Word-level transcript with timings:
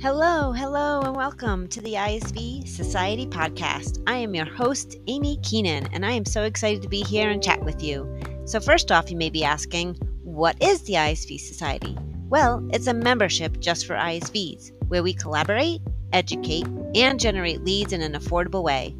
Hello, 0.00 0.52
hello, 0.52 1.00
and 1.00 1.16
welcome 1.16 1.66
to 1.66 1.80
the 1.80 1.94
ISV 1.94 2.68
Society 2.68 3.26
podcast. 3.26 4.00
I 4.06 4.18
am 4.18 4.32
your 4.32 4.44
host, 4.44 4.96
Amy 5.08 5.38
Keenan, 5.42 5.88
and 5.92 6.06
I 6.06 6.12
am 6.12 6.24
so 6.24 6.44
excited 6.44 6.82
to 6.82 6.88
be 6.88 7.00
here 7.00 7.30
and 7.30 7.42
chat 7.42 7.64
with 7.64 7.82
you. 7.82 8.08
So, 8.44 8.60
first 8.60 8.92
off, 8.92 9.10
you 9.10 9.16
may 9.16 9.28
be 9.28 9.42
asking, 9.42 9.96
what 10.22 10.54
is 10.62 10.82
the 10.82 10.92
ISV 10.92 11.40
Society? 11.40 11.98
Well, 12.28 12.64
it's 12.72 12.86
a 12.86 12.94
membership 12.94 13.58
just 13.58 13.88
for 13.88 13.96
ISVs 13.96 14.70
where 14.86 15.02
we 15.02 15.12
collaborate, 15.12 15.80
educate, 16.12 16.68
and 16.94 17.18
generate 17.18 17.64
leads 17.64 17.92
in 17.92 18.00
an 18.00 18.12
affordable 18.12 18.62
way. 18.62 18.94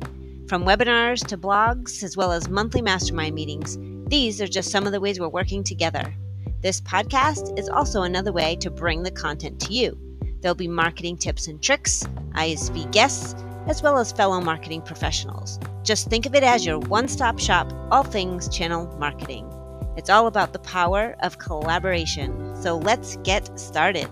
From 0.49 0.65
webinars 0.65 1.25
to 1.29 1.39
blogs, 1.39 2.03
as 2.03 2.17
well 2.17 2.33
as 2.33 2.49
monthly 2.49 2.83
mastermind 2.83 3.37
meetings, 3.37 3.79
these 4.11 4.41
are 4.41 4.49
just 4.49 4.73
some 4.73 4.85
of 4.85 4.91
the 4.91 5.01
ways 5.01 5.21
we're 5.21 5.29
working 5.29 5.63
together. 5.63 6.13
This 6.61 6.81
podcast 6.81 7.57
is 7.57 7.69
also 7.69 8.03
another 8.03 8.33
way 8.33 8.57
to 8.57 8.69
bring 8.69 9.05
the 9.05 9.13
content 9.13 9.61
to 9.61 9.73
you. 9.73 9.97
There'll 10.41 10.55
be 10.55 10.69
marketing 10.69 11.19
tips 11.19 11.49
and 11.49 11.63
tricks, 11.63 12.05
ISV 12.33 12.91
guests, 12.93 13.35
as 13.67 13.83
well 13.83 13.99
as 13.99 14.13
fellow 14.13 14.41
marketing 14.41 14.83
professionals. 14.83 15.59
Just 15.83 16.09
think 16.09 16.27
of 16.27 16.35
it 16.35 16.43
as 16.43 16.65
your 16.65 16.79
one 16.79 17.09
stop 17.09 17.39
shop, 17.39 17.73
all 17.91 18.05
things 18.05 18.49
channel 18.49 18.87
marketing. 18.99 19.51
It's 19.97 20.11
all 20.11 20.27
about 20.27 20.53
the 20.53 20.61
power 20.61 21.17
of 21.23 21.39
collaboration. 21.39 22.55
So 22.55 22.79
let's 22.79 23.17
get 23.19 23.59
started. 23.59 24.09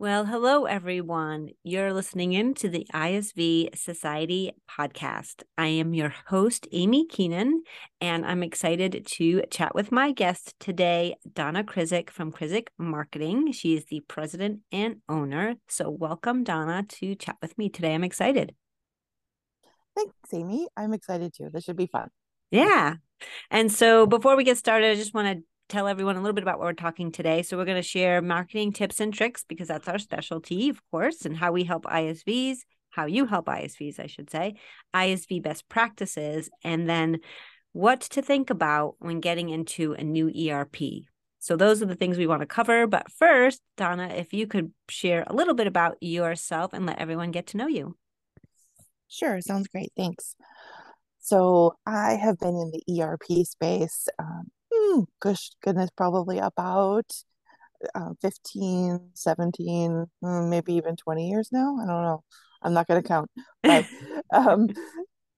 Well, 0.00 0.26
hello, 0.26 0.66
everyone. 0.66 1.48
You're 1.64 1.92
listening 1.92 2.32
in 2.32 2.54
to 2.54 2.68
the 2.68 2.86
ISV 2.94 3.76
Society 3.76 4.52
podcast. 4.70 5.42
I 5.58 5.66
am 5.66 5.92
your 5.92 6.14
host, 6.28 6.68
Amy 6.70 7.04
Keenan, 7.04 7.64
and 8.00 8.24
I'm 8.24 8.44
excited 8.44 9.04
to 9.04 9.42
chat 9.50 9.74
with 9.74 9.90
my 9.90 10.12
guest 10.12 10.54
today, 10.60 11.16
Donna 11.32 11.64
Krizik 11.64 12.10
from 12.10 12.30
Krizik 12.30 12.68
Marketing. 12.78 13.50
She 13.50 13.74
is 13.74 13.86
the 13.86 13.98
president 14.06 14.60
and 14.70 14.98
owner. 15.08 15.56
So, 15.66 15.90
welcome, 15.90 16.44
Donna, 16.44 16.84
to 16.84 17.16
chat 17.16 17.34
with 17.42 17.58
me 17.58 17.68
today. 17.68 17.92
I'm 17.92 18.04
excited. 18.04 18.54
Thanks, 19.96 20.14
Amy. 20.32 20.68
I'm 20.76 20.92
excited 20.92 21.34
too. 21.34 21.50
This 21.52 21.64
should 21.64 21.76
be 21.76 21.88
fun. 21.88 22.08
Yeah. 22.52 22.94
And 23.50 23.72
so, 23.72 24.06
before 24.06 24.36
we 24.36 24.44
get 24.44 24.58
started, 24.58 24.92
I 24.92 24.94
just 24.94 25.12
want 25.12 25.38
to 25.38 25.44
tell 25.68 25.86
everyone 25.86 26.16
a 26.16 26.20
little 26.20 26.34
bit 26.34 26.42
about 26.42 26.58
what 26.58 26.66
we're 26.66 26.72
talking 26.72 27.12
today. 27.12 27.42
So, 27.42 27.56
we're 27.56 27.64
going 27.64 27.76
to 27.76 27.82
share 27.82 28.22
marketing 28.22 28.72
tips 28.72 29.00
and 29.00 29.12
tricks 29.12 29.44
because 29.46 29.68
that's 29.68 29.88
our 29.88 29.98
specialty, 29.98 30.68
of 30.68 30.80
course, 30.90 31.24
and 31.24 31.36
how 31.36 31.52
we 31.52 31.64
help 31.64 31.84
ISVs, 31.84 32.58
how 32.90 33.06
you 33.06 33.26
help 33.26 33.46
ISVs, 33.46 34.00
I 34.00 34.06
should 34.06 34.30
say, 34.30 34.54
ISV 34.94 35.42
best 35.42 35.68
practices, 35.68 36.50
and 36.64 36.88
then 36.88 37.20
what 37.72 38.00
to 38.00 38.22
think 38.22 38.50
about 38.50 38.96
when 38.98 39.20
getting 39.20 39.50
into 39.50 39.92
a 39.92 40.02
new 40.02 40.28
ERP. 40.28 40.76
So, 41.38 41.56
those 41.56 41.82
are 41.82 41.86
the 41.86 41.94
things 41.94 42.18
we 42.18 42.26
want 42.26 42.40
to 42.40 42.46
cover. 42.46 42.86
But 42.86 43.12
first, 43.12 43.60
Donna, 43.76 44.08
if 44.08 44.32
you 44.32 44.46
could 44.46 44.72
share 44.88 45.24
a 45.26 45.34
little 45.34 45.54
bit 45.54 45.66
about 45.66 45.96
yourself 46.00 46.72
and 46.72 46.86
let 46.86 46.98
everyone 46.98 47.30
get 47.30 47.46
to 47.48 47.56
know 47.56 47.68
you. 47.68 47.96
Sure, 49.08 49.40
sounds 49.40 49.68
great. 49.68 49.92
Thanks. 49.96 50.34
So, 51.20 51.74
I 51.86 52.14
have 52.14 52.38
been 52.38 52.56
in 52.56 52.72
the 52.72 53.02
ERP 53.02 53.46
space 53.46 54.08
um, 54.18 54.50
gosh, 55.20 55.50
goodness, 55.62 55.90
probably 55.96 56.38
about 56.38 57.10
uh, 57.94 58.10
15, 58.20 59.10
17, 59.14 60.06
hmm, 60.20 60.50
maybe 60.50 60.74
even 60.74 60.96
20 60.96 61.28
years 61.28 61.50
now. 61.52 61.76
I 61.76 61.86
don't 61.86 62.02
know. 62.02 62.24
I'm 62.62 62.72
not 62.72 62.86
going 62.88 63.02
to 63.02 63.08
count. 63.08 63.30
But 63.62 63.86
um, 64.32 64.68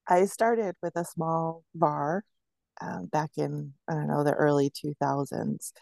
I 0.06 0.24
started 0.24 0.74
with 0.82 0.96
a 0.96 1.04
small 1.04 1.64
VAR 1.74 2.24
um, 2.80 3.06
back 3.06 3.30
in, 3.36 3.74
I 3.88 3.94
don't 3.94 4.08
know, 4.08 4.24
the 4.24 4.32
early 4.32 4.70
2000s 4.70 5.72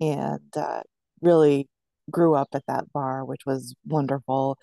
and 0.00 0.56
uh, 0.56 0.82
really 1.20 1.68
grew 2.10 2.34
up 2.34 2.48
at 2.54 2.62
that 2.68 2.84
VAR 2.92 3.24
which 3.24 3.42
was 3.46 3.74
wonderful. 3.86 4.58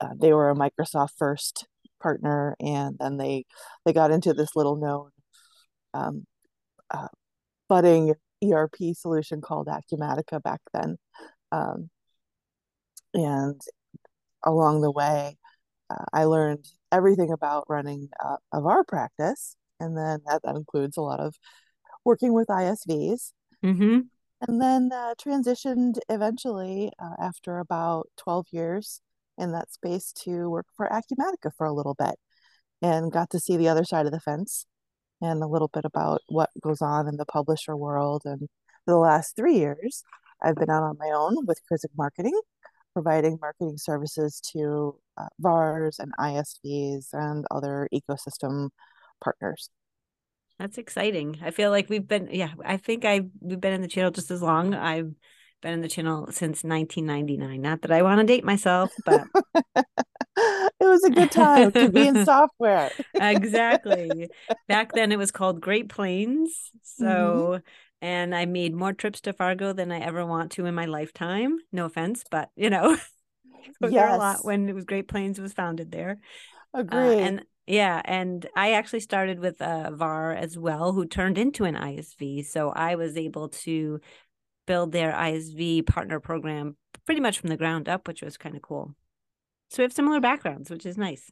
Uh, 0.00 0.14
they 0.16 0.32
were 0.32 0.50
a 0.50 0.54
Microsoft 0.54 1.10
first 1.18 1.66
partner, 2.00 2.56
and 2.60 2.96
then 2.98 3.16
they 3.16 3.44
they 3.84 3.92
got 3.92 4.12
into 4.12 4.32
this 4.32 4.54
little 4.54 4.76
known 4.76 5.10
um, 5.94 6.26
uh, 6.90 7.08
budding 7.68 8.14
ERP 8.44 8.76
solution 8.94 9.40
called 9.40 9.68
Acumatica 9.68 10.42
back 10.42 10.60
then. 10.72 10.96
Um, 11.52 11.90
and 13.14 13.60
along 14.44 14.80
the 14.80 14.90
way, 14.90 15.36
uh, 15.90 16.04
I 16.12 16.24
learned 16.24 16.66
everything 16.92 17.32
about 17.32 17.64
running 17.68 18.08
uh, 18.24 18.36
of 18.52 18.66
our 18.66 18.84
practice. 18.84 19.56
And 19.80 19.96
then 19.96 20.20
that, 20.26 20.42
that 20.44 20.56
includes 20.56 20.96
a 20.96 21.02
lot 21.02 21.20
of 21.20 21.34
working 22.04 22.32
with 22.32 22.48
ISVs. 22.48 23.32
Mm-hmm. 23.64 24.00
And 24.46 24.62
then 24.62 24.90
uh, 24.92 25.14
transitioned 25.20 25.98
eventually 26.08 26.92
uh, 26.98 27.14
after 27.20 27.58
about 27.58 28.08
12 28.18 28.46
years 28.52 29.00
in 29.36 29.52
that 29.52 29.72
space 29.72 30.12
to 30.24 30.48
work 30.48 30.66
for 30.76 30.88
Acumatica 30.88 31.50
for 31.56 31.66
a 31.66 31.72
little 31.72 31.94
bit 31.94 32.14
and 32.82 33.10
got 33.10 33.30
to 33.30 33.40
see 33.40 33.56
the 33.56 33.68
other 33.68 33.84
side 33.84 34.06
of 34.06 34.12
the 34.12 34.20
fence 34.20 34.66
and 35.20 35.42
a 35.42 35.46
little 35.46 35.68
bit 35.68 35.84
about 35.84 36.22
what 36.28 36.50
goes 36.60 36.82
on 36.82 37.08
in 37.08 37.16
the 37.16 37.24
publisher 37.24 37.76
world. 37.76 38.22
And 38.24 38.40
for 38.84 38.92
the 38.92 38.98
last 38.98 39.36
three 39.36 39.56
years, 39.56 40.02
I've 40.42 40.56
been 40.56 40.70
out 40.70 40.82
on 40.82 40.96
my 40.98 41.10
own 41.14 41.46
with 41.46 41.60
Krizik 41.70 41.96
Marketing, 41.96 42.38
providing 42.92 43.38
marketing 43.40 43.76
services 43.78 44.40
to 44.52 44.96
uh, 45.16 45.26
VARs 45.40 45.98
and 45.98 46.12
ISVs 46.18 47.08
and 47.12 47.44
other 47.50 47.88
ecosystem 47.92 48.70
partners. 49.22 49.70
That's 50.58 50.78
exciting. 50.78 51.38
I 51.42 51.52
feel 51.52 51.70
like 51.70 51.88
we've 51.88 52.06
been, 52.06 52.28
yeah, 52.32 52.52
I 52.64 52.78
think 52.78 53.04
I 53.04 53.22
we've 53.40 53.60
been 53.60 53.74
in 53.74 53.82
the 53.82 53.88
channel 53.88 54.10
just 54.10 54.30
as 54.30 54.42
long. 54.42 54.74
I've 54.74 55.12
been 55.62 55.72
in 55.72 55.82
the 55.82 55.88
channel 55.88 56.26
since 56.32 56.64
1999. 56.64 57.60
Not 57.60 57.82
that 57.82 57.92
I 57.92 58.02
want 58.02 58.20
to 58.20 58.26
date 58.26 58.44
myself, 58.44 58.92
but 59.04 59.22
it 60.80 60.84
was 60.84 61.04
a 61.04 61.10
good 61.10 61.30
time 61.30 61.72
to 61.72 61.88
be 61.88 62.06
in 62.06 62.24
software. 62.24 62.90
exactly. 63.14 64.28
Back 64.68 64.92
then 64.92 65.12
it 65.12 65.18
was 65.18 65.30
called 65.30 65.60
Great 65.60 65.88
Plains. 65.88 66.70
So, 66.82 67.04
mm-hmm. 67.04 68.06
and 68.06 68.34
I 68.34 68.46
made 68.46 68.74
more 68.74 68.92
trips 68.92 69.20
to 69.22 69.32
Fargo 69.32 69.72
than 69.72 69.90
I 69.90 70.00
ever 70.00 70.24
want 70.24 70.52
to 70.52 70.66
in 70.66 70.74
my 70.74 70.86
lifetime. 70.86 71.58
No 71.72 71.86
offense, 71.86 72.24
but 72.30 72.50
you 72.56 72.70
know, 72.70 72.90
yes. 73.80 73.92
there 73.92 74.08
a 74.08 74.16
lot 74.16 74.44
when 74.44 74.68
it 74.68 74.74
was 74.74 74.84
Great 74.84 75.08
Plains 75.08 75.40
was 75.40 75.52
founded 75.52 75.90
there. 75.90 76.18
Agree. 76.74 76.98
Uh, 76.98 77.18
and 77.18 77.44
yeah, 77.66 78.00
and 78.04 78.46
I 78.56 78.72
actually 78.72 79.00
started 79.00 79.40
with 79.40 79.60
a 79.60 79.92
VAR 79.94 80.32
as 80.32 80.56
well, 80.56 80.92
who 80.92 81.06
turned 81.06 81.38
into 81.38 81.64
an 81.64 81.74
ISV. 81.74 82.46
So 82.46 82.70
I 82.70 82.94
was 82.94 83.16
able 83.16 83.50
to 83.50 84.00
build 84.66 84.92
their 84.92 85.12
ISV 85.12 85.86
partner 85.86 86.20
program 86.20 86.76
pretty 87.04 87.20
much 87.20 87.38
from 87.38 87.48
the 87.48 87.56
ground 87.56 87.88
up, 87.88 88.06
which 88.06 88.22
was 88.22 88.36
kind 88.36 88.54
of 88.54 88.62
cool. 88.62 88.94
So 89.68 89.82
we 89.82 89.84
have 89.84 89.92
similar 89.92 90.20
backgrounds, 90.20 90.70
which 90.70 90.86
is 90.86 90.96
nice. 90.96 91.30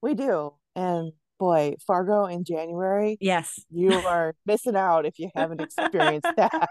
We 0.00 0.14
do. 0.14 0.54
And 0.76 1.12
boy, 1.38 1.74
Fargo 1.86 2.26
in 2.26 2.44
January. 2.44 3.16
Yes. 3.20 3.58
You 3.70 3.92
are 3.92 4.34
missing 4.46 4.76
out 4.76 5.06
if 5.06 5.18
you 5.18 5.30
haven't 5.34 5.60
experienced 5.60 6.28
that. 6.36 6.68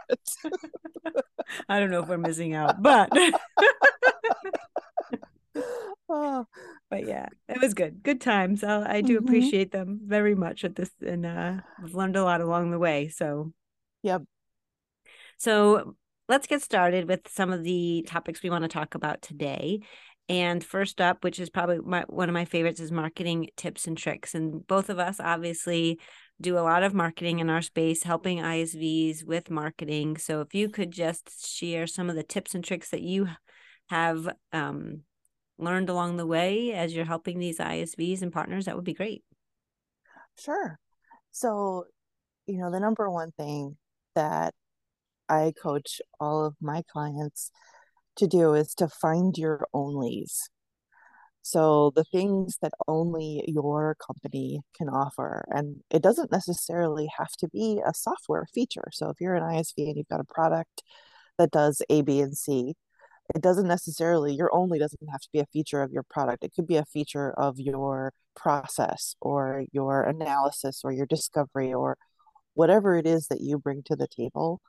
I 1.68 1.80
don't 1.80 1.92
know 1.92 2.02
if 2.02 2.08
we're 2.08 2.18
missing 2.18 2.54
out, 2.54 2.82
but 2.82 3.10
oh, 6.10 6.46
but 6.90 7.06
yeah, 7.06 7.28
it 7.50 7.60
was 7.60 7.74
good. 7.74 8.02
Good 8.04 8.22
times. 8.22 8.64
I, 8.64 8.98
I 8.98 9.02
do 9.02 9.18
mm-hmm. 9.18 9.26
appreciate 9.28 9.72
them 9.72 10.00
very 10.06 10.36
much 10.36 10.64
at 10.64 10.76
this 10.76 10.92
and 11.06 11.26
uh 11.26 11.56
I've 11.84 11.94
learned 11.94 12.16
a 12.16 12.24
lot 12.24 12.42
along 12.42 12.72
the 12.72 12.80
way. 12.80 13.10
So 13.10 13.52
Yep. 14.04 14.24
So 15.38 15.96
let's 16.28 16.48
get 16.48 16.62
started 16.62 17.08
with 17.08 17.28
some 17.28 17.52
of 17.52 17.64
the 17.64 18.06
topics 18.08 18.44
we 18.44 18.50
want 18.50 18.64
to 18.64 18.70
talk 18.70 18.96
about 18.96 19.22
today. 19.22 19.82
And 20.30 20.64
first 20.64 21.02
up, 21.02 21.24
which 21.24 21.40
is 21.40 21.50
probably 21.50 21.80
my, 21.80 22.06
one 22.08 22.30
of 22.30 22.34
my 22.34 22.46
favorites, 22.46 22.80
is 22.80 22.92
marketing 22.92 23.50
tips 23.58 23.88
and 23.88 23.98
tricks. 23.98 24.36
And 24.36 24.66
both 24.68 24.90
of 24.90 25.00
us 25.00 25.20
obviously 25.20 26.00
do 26.40 26.58
a 26.58 26.62
lot 26.62 26.84
of 26.84 26.94
marketing 26.94 27.40
in 27.40 27.50
our 27.50 27.64
space, 27.64 28.04
helping 28.04 28.38
ISVs 28.38 29.26
with 29.26 29.50
marketing. 29.50 30.18
So 30.18 30.42
if 30.42 30.54
you 30.54 30.70
could 30.70 30.92
just 30.92 31.48
share 31.48 31.88
some 31.88 32.12
of 32.12 32.16
the 32.16 32.24
tips 32.24 32.54
and 32.54 32.64
tricks 32.64 32.92
that 32.92 33.02
you 33.02 33.28
have 33.90 34.30
um, 34.54 35.02
learned 35.58 35.90
along 35.90 36.18
the 36.18 36.28
way 36.28 36.74
as 36.74 36.94
you're 36.94 37.06
helping 37.06 37.40
these 37.40 37.58
ISVs 37.58 38.22
and 38.22 38.32
partners, 38.32 38.66
that 38.66 38.76
would 38.76 38.86
be 38.86 38.94
great. 38.94 39.24
Sure. 40.38 40.80
So, 41.32 41.86
you 42.46 42.60
know, 42.60 42.72
the 42.72 42.80
number 42.80 43.10
one 43.10 43.32
thing 43.32 43.78
that 44.14 44.54
I 45.28 45.54
coach 45.62 46.02
all 46.20 46.46
of 46.46 46.56
my 46.62 46.84
clients 46.92 47.52
to 48.20 48.28
do 48.28 48.54
is 48.54 48.74
to 48.76 48.88
find 48.88 49.38
your 49.38 49.68
onlys. 49.74 50.42
So 51.42 51.92
the 51.96 52.04
things 52.04 52.58
that 52.62 52.74
only 52.88 53.44
your 53.48 53.96
company 54.06 54.62
can 54.78 54.90
offer. 54.90 55.46
And 55.50 55.78
it 55.90 56.02
doesn't 56.02 56.32
necessarily 56.32 57.10
have 57.18 57.32
to 57.40 57.48
be 57.50 57.82
a 57.86 57.94
software 57.94 58.46
feature. 58.54 58.90
So 58.92 59.10
if 59.10 59.20
you're 59.20 59.36
an 59.36 59.44
ISV 59.44 59.74
and 59.78 59.98
you've 59.98 60.10
got 60.10 60.20
a 60.20 60.26
product 60.26 60.84
that 61.38 61.52
does 61.52 61.82
A, 61.90 62.02
B, 62.02 62.20
and 62.22 62.38
C, 62.38 62.76
it 63.36 63.42
doesn't 63.42 63.68
necessarily, 63.68 64.34
your 64.34 64.54
only 64.54 64.80
doesn't 64.80 65.10
have 65.12 65.22
to 65.22 65.30
be 65.32 65.40
a 65.40 65.46
feature 65.54 65.82
of 65.82 65.92
your 65.92 66.04
product. 66.04 66.44
It 66.44 66.54
could 66.56 66.68
be 66.68 66.78
a 66.78 66.86
feature 66.86 67.32
of 67.32 67.60
your 67.60 68.12
process 68.36 69.16
or 69.22 69.66
your 69.72 70.04
analysis 70.04 70.82
or 70.84 70.92
your 70.92 71.06
discovery 71.06 71.74
or 71.74 71.98
whatever 72.54 72.98
it 72.98 73.06
is 73.08 73.28
that 73.28 73.42
you 73.42 73.58
bring 73.60 73.84
to 73.84 73.96
the 73.96 74.08
table 74.08 74.62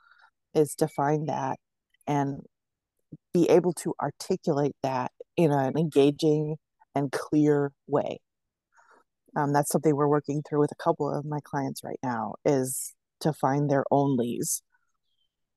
is 0.55 0.75
to 0.77 0.89
find 0.89 1.29
that 1.29 1.59
and 2.07 2.41
be 3.33 3.49
able 3.49 3.73
to 3.75 3.95
articulate 4.01 4.77
that 4.83 5.13
in 5.37 5.53
an 5.53 5.77
engaging 5.77 6.57
and 6.95 7.13
clear 7.13 7.73
way. 7.87 8.21
Um, 9.37 9.53
that's 9.53 9.71
something 9.71 9.95
we're 9.95 10.09
working 10.09 10.43
through 10.49 10.61
with 10.61 10.73
a 10.73 10.83
couple 10.83 11.13
of 11.13 11.25
my 11.25 11.39
clients 11.45 11.83
right 11.85 12.01
now 12.03 12.35
is 12.45 12.95
to 13.21 13.33
find 13.33 13.71
their 13.71 13.85
own 13.91 14.17
onlys. 14.19 14.63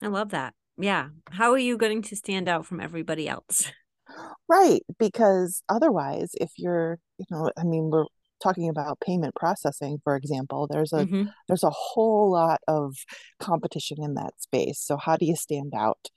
I 0.02 0.08
love 0.08 0.30
that. 0.30 0.54
Yeah. 0.78 1.10
How 1.32 1.52
are 1.52 1.58
you 1.58 1.78
going 1.78 2.02
to 2.04 2.16
stand 2.16 2.48
out 2.48 2.66
from 2.66 2.80
everybody 2.80 3.28
else? 3.28 3.72
Right. 4.50 4.82
Because 5.00 5.64
otherwise, 5.70 6.32
if 6.36 6.52
you're, 6.58 7.00
you 7.18 7.26
know, 7.32 7.50
I 7.58 7.64
mean, 7.64 7.90
we're 7.90 8.06
talking 8.44 8.70
about 8.70 9.00
payment 9.00 9.34
processing, 9.36 10.00
for 10.04 10.16
example, 10.16 10.68
there's 10.70 10.94
a 10.94 11.06
mm-hmm. 11.06 11.30
there's 11.48 11.64
a 11.64 11.72
whole 11.72 12.30
lot 12.32 12.60
of 12.68 12.96
competition 13.40 13.98
in 14.02 14.16
that 14.16 14.34
space. 14.40 14.80
So 14.80 14.98
how 14.98 15.16
do 15.16 15.26
you 15.26 15.36
stand 15.36 15.74
out 15.76 16.10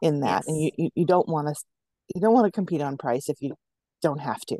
in 0.00 0.20
that? 0.20 0.44
Yes. 0.44 0.48
And 0.48 0.62
you, 0.62 0.70
you, 0.76 0.90
you 0.94 1.06
don't 1.06 1.28
want 1.28 1.48
to 1.48 1.54
you 2.14 2.20
don't 2.20 2.34
want 2.34 2.46
to 2.46 2.52
compete 2.52 2.82
on 2.82 2.96
price 2.96 3.28
if 3.28 3.40
you 3.40 3.54
don't 4.02 4.20
have 4.20 4.40
to. 4.42 4.58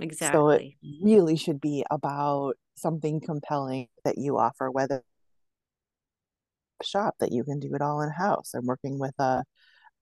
Exactly. 0.00 0.38
So 0.38 0.50
it 0.50 0.62
really 1.02 1.36
should 1.36 1.60
be 1.60 1.84
about 1.90 2.54
something 2.76 3.20
compelling 3.20 3.88
that 4.04 4.16
you 4.16 4.38
offer, 4.38 4.70
whether 4.70 5.02
shop 6.82 7.16
that 7.20 7.32
you 7.32 7.44
can 7.44 7.58
do 7.58 7.74
it 7.74 7.82
all 7.82 8.00
in 8.00 8.10
house. 8.10 8.52
I'm 8.54 8.66
working 8.66 8.98
with 8.98 9.14
a 9.18 9.44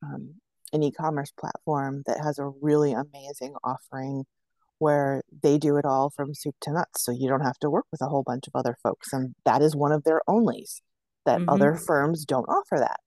um, 0.02 0.34
an 0.73 0.82
e-commerce 0.82 1.32
platform 1.38 2.02
that 2.06 2.19
has 2.23 2.38
a 2.38 2.50
really 2.61 2.93
amazing 2.93 3.55
offering 3.64 4.25
where 4.78 5.23
they 5.43 5.56
do 5.56 5.76
it 5.76 5.84
all 5.84 6.11
from 6.11 6.34
soup 6.34 6.55
to 6.61 6.73
nuts 6.73 7.05
so 7.05 7.12
you 7.12 7.28
don't 7.28 7.40
have 7.40 7.58
to 7.58 7.70
work 7.70 7.87
with 7.90 8.02
a 8.02 8.08
whole 8.08 8.23
bunch 8.23 8.46
of 8.46 8.52
other 8.55 8.76
folks 8.82 9.12
and 9.12 9.34
that 9.44 9.62
is 9.62 9.75
one 9.75 9.93
of 9.93 10.05
their 10.05 10.20
onlys 10.28 10.81
that 11.25 11.38
mm-hmm. 11.38 11.49
other 11.49 11.76
firms 11.76 12.25
don't 12.25 12.49
offer 12.49 12.78
that 12.78 13.00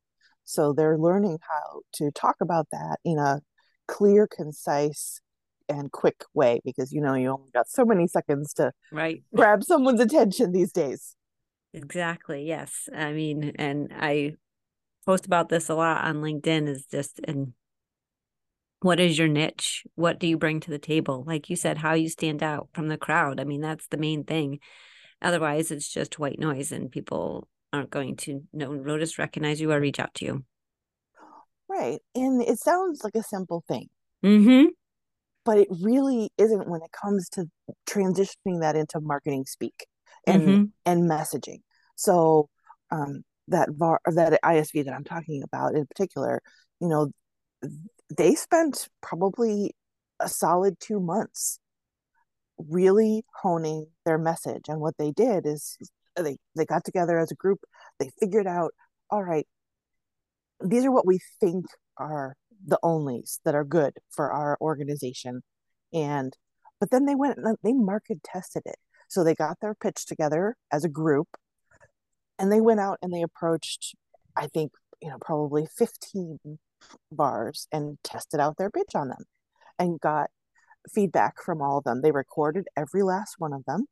so 0.50 0.74
they're 0.74 0.98
learning 0.98 1.38
how 1.48 1.82
to 1.94 2.10
talk 2.10 2.38
about 2.42 2.66
that 2.72 2.98
in 3.06 3.20
a 3.20 3.40
clear 3.88 4.28
concise 4.28 5.22
and 5.70 5.92
quick 5.92 6.24
way 6.34 6.60
because 6.66 6.92
you 6.92 7.00
know 7.00 7.14
you 7.14 7.30
only 7.30 7.52
got 7.54 7.70
so 7.70 7.86
many 7.86 8.08
seconds 8.08 8.54
to 8.56 8.72
right. 8.92 9.22
grab 9.36 9.64
someone's 9.64 10.02
attention 10.02 10.52
these 10.52 10.72
days. 10.72 11.16
Exactly 11.72 12.48
yes. 12.48 12.90
I 12.96 13.14
mean 13.14 13.52
and 13.60 13.94
i 13.96 14.34
post 15.06 15.28
about 15.28 15.50
this 15.50 15.70
a 15.70 15.76
lot 15.76 16.04
on 16.04 16.16
linkedin 16.16 16.68
is 16.68 16.88
just 16.88 17.20
and 17.26 17.54
what 18.82 19.00
is 19.00 19.20
your 19.20 19.28
niche? 19.28 19.84
What 19.96 20.20
do 20.20 20.26
you 20.26 20.38
bring 20.38 20.62
to 20.62 20.72
the 20.72 20.80
table? 20.80 21.24
Like 21.28 21.50
you 21.50 21.56
said 21.56 21.78
how 21.78 21.94
you 21.94 22.10
stand 22.10 22.42
out 22.42 22.70
from 22.74 22.88
the 22.88 22.98
crowd. 22.98 23.40
I 23.40 23.44
mean 23.44 23.62
that's 23.62 23.88
the 23.88 23.98
main 23.98 24.24
thing. 24.24 24.60
Otherwise 25.22 25.70
it's 25.70 25.90
just 25.90 26.18
white 26.18 26.40
noise 26.40 26.72
and 26.72 26.90
people 26.90 27.48
aren't 27.72 27.90
going 27.92 28.16
to 28.16 28.42
know 28.54 28.74
notice 28.74 29.18
recognize 29.18 29.62
you 29.62 29.72
or 29.72 29.80
reach 29.80 30.00
out 30.00 30.14
to 30.14 30.26
you 30.26 30.44
right 31.68 32.00
and 32.16 32.42
it 32.42 32.60
sounds 32.60 33.04
like 33.04 33.16
a 33.16 33.24
simple 33.24 33.64
thing 33.68 33.88
mm-hmm 34.24 34.66
but 35.46 35.58
it 35.58 35.68
really 35.82 36.30
isn't 36.38 36.70
when 36.70 36.82
it 36.82 36.92
comes 36.92 37.28
to 37.30 37.46
transitioning 37.88 38.62
that 38.62 38.76
into 38.76 39.00
marketing 39.00 39.46
speak 39.46 39.88
and 40.28 40.42
mm-hmm. 40.44 40.64
and 40.86 41.10
messaging. 41.10 41.62
So 41.96 42.50
um, 42.92 43.24
that 43.48 43.70
VAR 43.72 44.00
that 44.06 44.40
ISV 44.44 44.86
that 44.86 44.94
I'm 44.94 45.04
talking 45.04 45.44
about 45.44 45.76
in 45.76 45.86
particular, 45.88 46.42
you 46.80 46.88
know, 46.88 47.12
they 48.16 48.36
spent 48.36 48.90
probably 49.02 49.76
a 50.20 50.30
solid 50.30 50.80
two 50.80 51.00
months 51.00 51.60
really 52.58 53.24
honing 53.42 53.88
their 54.06 54.18
message. 54.18 54.66
And 54.68 54.80
what 54.80 54.98
they 54.98 55.12
did 55.12 55.48
is 55.48 55.78
Uh, 56.20 56.24
they 56.24 56.38
they 56.56 56.66
got 56.66 56.84
together 56.84 57.18
as 57.18 57.32
a 57.32 57.36
group. 57.36 57.60
They 58.00 58.12
figured 58.20 58.48
out, 58.48 58.72
all 59.10 59.24
right, 59.24 59.48
these 60.64 60.86
are 60.86 60.92
what 60.92 61.08
we 61.08 61.20
think 61.40 61.66
are 61.98 62.36
the 62.66 62.80
onlys 62.84 63.40
that 63.46 63.56
are 63.56 63.64
good 63.64 63.94
for 64.10 64.32
our 64.32 64.58
organization. 64.62 65.42
And 65.94 66.36
but 66.80 66.92
then 66.92 67.06
they 67.06 67.16
went 67.16 67.38
and 67.38 67.58
they 67.64 67.74
market 67.74 68.24
tested 68.24 68.64
it. 68.66 68.78
So 69.08 69.24
they 69.24 69.36
got 69.36 69.58
their 69.62 69.76
pitch 69.76 70.06
together 70.06 70.56
as 70.72 70.84
a 70.84 70.90
group 70.90 71.28
and 72.38 72.52
they 72.52 72.62
went 72.62 72.80
out 72.80 73.00
and 73.02 73.14
they 73.14 73.22
approached 73.22 73.96
i 74.38 74.48
think 74.48 74.72
you 75.02 75.10
know 75.10 75.18
probably 75.20 75.68
15 75.78 76.40
VARs 77.12 77.68
and 77.72 77.98
tested 78.04 78.40
out 78.40 78.58
their 78.58 78.70
pitch 78.70 78.96
on 78.96 79.10
them 79.10 79.26
and 79.78 80.00
got 80.00 80.30
feedback 80.94 81.42
from 81.44 81.62
all 81.62 81.80
of 81.80 81.84
them. 81.84 82.02
They 82.02 82.12
recorded 82.12 82.68
every 82.78 83.04
last 83.04 83.36
one 83.38 83.54
of 83.54 83.66
them 83.66 83.86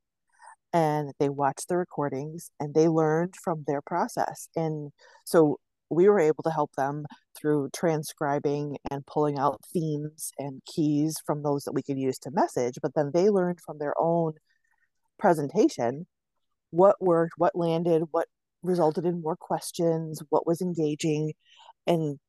and 0.74 1.12
they 1.20 1.30
watched 1.30 1.68
the 1.68 1.78
recordings 1.78 2.52
and 2.60 2.74
they 2.74 2.88
learned 2.88 3.34
from 3.44 3.64
their 3.68 3.82
process 3.82 4.50
and 4.56 4.92
so 5.26 5.60
we 5.90 6.10
were 6.10 6.20
able 6.20 6.44
to 6.44 6.52
help 6.52 6.72
them 6.76 7.06
through 7.40 7.70
transcribing 7.74 8.78
and 8.92 9.06
pulling 9.06 9.40
out 9.40 9.62
themes 9.72 10.32
and 10.38 10.62
keys 10.66 11.16
from 11.26 11.44
those 11.44 11.64
that 11.64 11.74
we 11.74 11.84
could 11.84 11.98
use 11.98 12.18
to 12.20 12.32
message 12.32 12.76
but 12.82 12.94
then 12.96 13.12
they 13.14 13.30
learned 13.30 13.60
from 13.66 13.78
their 13.80 13.94
own 13.98 14.34
presentation 15.18 16.06
what 16.72 17.02
worked 17.02 17.34
what 17.38 17.56
landed 17.56 18.04
what 18.12 18.28
resulted 18.64 19.06
in 19.06 19.22
more 19.22 19.38
questions 19.38 20.22
what 20.30 20.46
was 20.46 20.62
engaging 20.62 21.34
and 21.86 22.20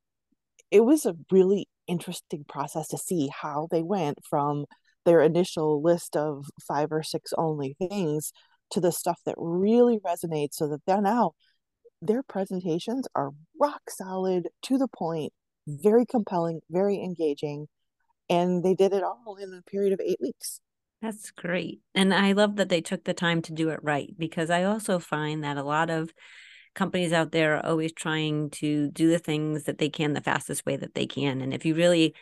it 0.71 0.81
was 0.81 1.05
a 1.05 1.15
really 1.31 1.67
interesting 1.87 2.45
process 2.47 2.87
to 2.89 2.97
see 2.97 3.29
how 3.29 3.67
they 3.71 3.81
went 3.81 4.17
from 4.29 4.65
their 5.09 5.21
initial 5.21 5.81
list 5.81 6.15
of 6.15 6.45
five 6.67 6.91
or 6.91 7.01
six 7.01 7.33
only 7.35 7.75
things 7.79 8.31
to 8.69 8.79
the 8.79 8.91
stuff 8.91 9.19
that 9.25 9.33
really 9.37 9.97
resonates 9.99 10.53
so 10.53 10.67
that 10.67 10.81
they're 10.85 11.01
now 11.01 11.31
their 12.01 12.23
presentations 12.23 13.07
are 13.15 13.31
rock 13.59 13.81
solid, 13.89 14.47
to 14.63 14.77
the 14.77 14.87
point, 14.87 15.33
very 15.67 16.05
compelling, 16.05 16.61
very 16.69 16.95
engaging. 16.95 17.67
And 18.29 18.63
they 18.63 18.75
did 18.75 18.93
it 18.93 19.03
all 19.03 19.37
in 19.41 19.53
a 19.53 19.69
period 19.69 19.93
of 19.93 20.01
eight 20.01 20.19
weeks. 20.21 20.61
That's 21.01 21.31
great. 21.31 21.81
And 21.95 22.13
I 22.13 22.33
love 22.33 22.57
that 22.57 22.69
they 22.69 22.81
took 22.81 23.03
the 23.03 23.13
time 23.13 23.41
to 23.43 23.53
do 23.53 23.69
it 23.69 23.79
right 23.81 24.13
because 24.17 24.49
I 24.49 24.63
also 24.63 24.99
find 24.99 25.43
that 25.43 25.57
a 25.57 25.63
lot 25.63 25.89
of 25.89 26.13
companies 26.75 27.11
out 27.13 27.31
there 27.31 27.57
are 27.57 27.65
always 27.65 27.91
trying 27.93 28.49
to 28.51 28.89
do 28.91 29.09
the 29.09 29.19
things 29.19 29.63
that 29.63 29.77
they 29.77 29.89
can 29.89 30.13
the 30.13 30.21
fastest 30.21 30.65
way 30.65 30.75
that 30.77 30.93
they 30.93 31.05
can. 31.05 31.41
And 31.41 31.53
if 31.53 31.65
you 31.65 31.73
really 31.73 32.13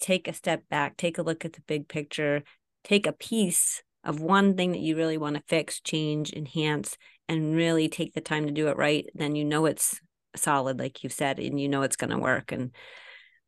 take 0.00 0.28
a 0.28 0.32
step 0.32 0.62
back, 0.68 0.96
take 0.96 1.18
a 1.18 1.22
look 1.22 1.44
at 1.44 1.52
the 1.52 1.62
big 1.62 1.88
picture, 1.88 2.42
take 2.84 3.06
a 3.06 3.12
piece 3.12 3.82
of 4.04 4.20
one 4.20 4.56
thing 4.56 4.72
that 4.72 4.80
you 4.80 4.96
really 4.96 5.18
want 5.18 5.36
to 5.36 5.42
fix, 5.48 5.80
change, 5.80 6.32
enhance, 6.32 6.96
and 7.28 7.54
really 7.54 7.88
take 7.88 8.14
the 8.14 8.20
time 8.20 8.46
to 8.46 8.52
do 8.52 8.68
it 8.68 8.76
right, 8.76 9.06
then 9.14 9.36
you 9.36 9.44
know 9.44 9.66
it's 9.66 10.00
solid, 10.36 10.78
like 10.78 11.02
you 11.02 11.10
said, 11.10 11.38
and 11.38 11.60
you 11.60 11.68
know 11.68 11.82
it's 11.82 11.96
going 11.96 12.10
to 12.10 12.18
work. 12.18 12.52
And 12.52 12.70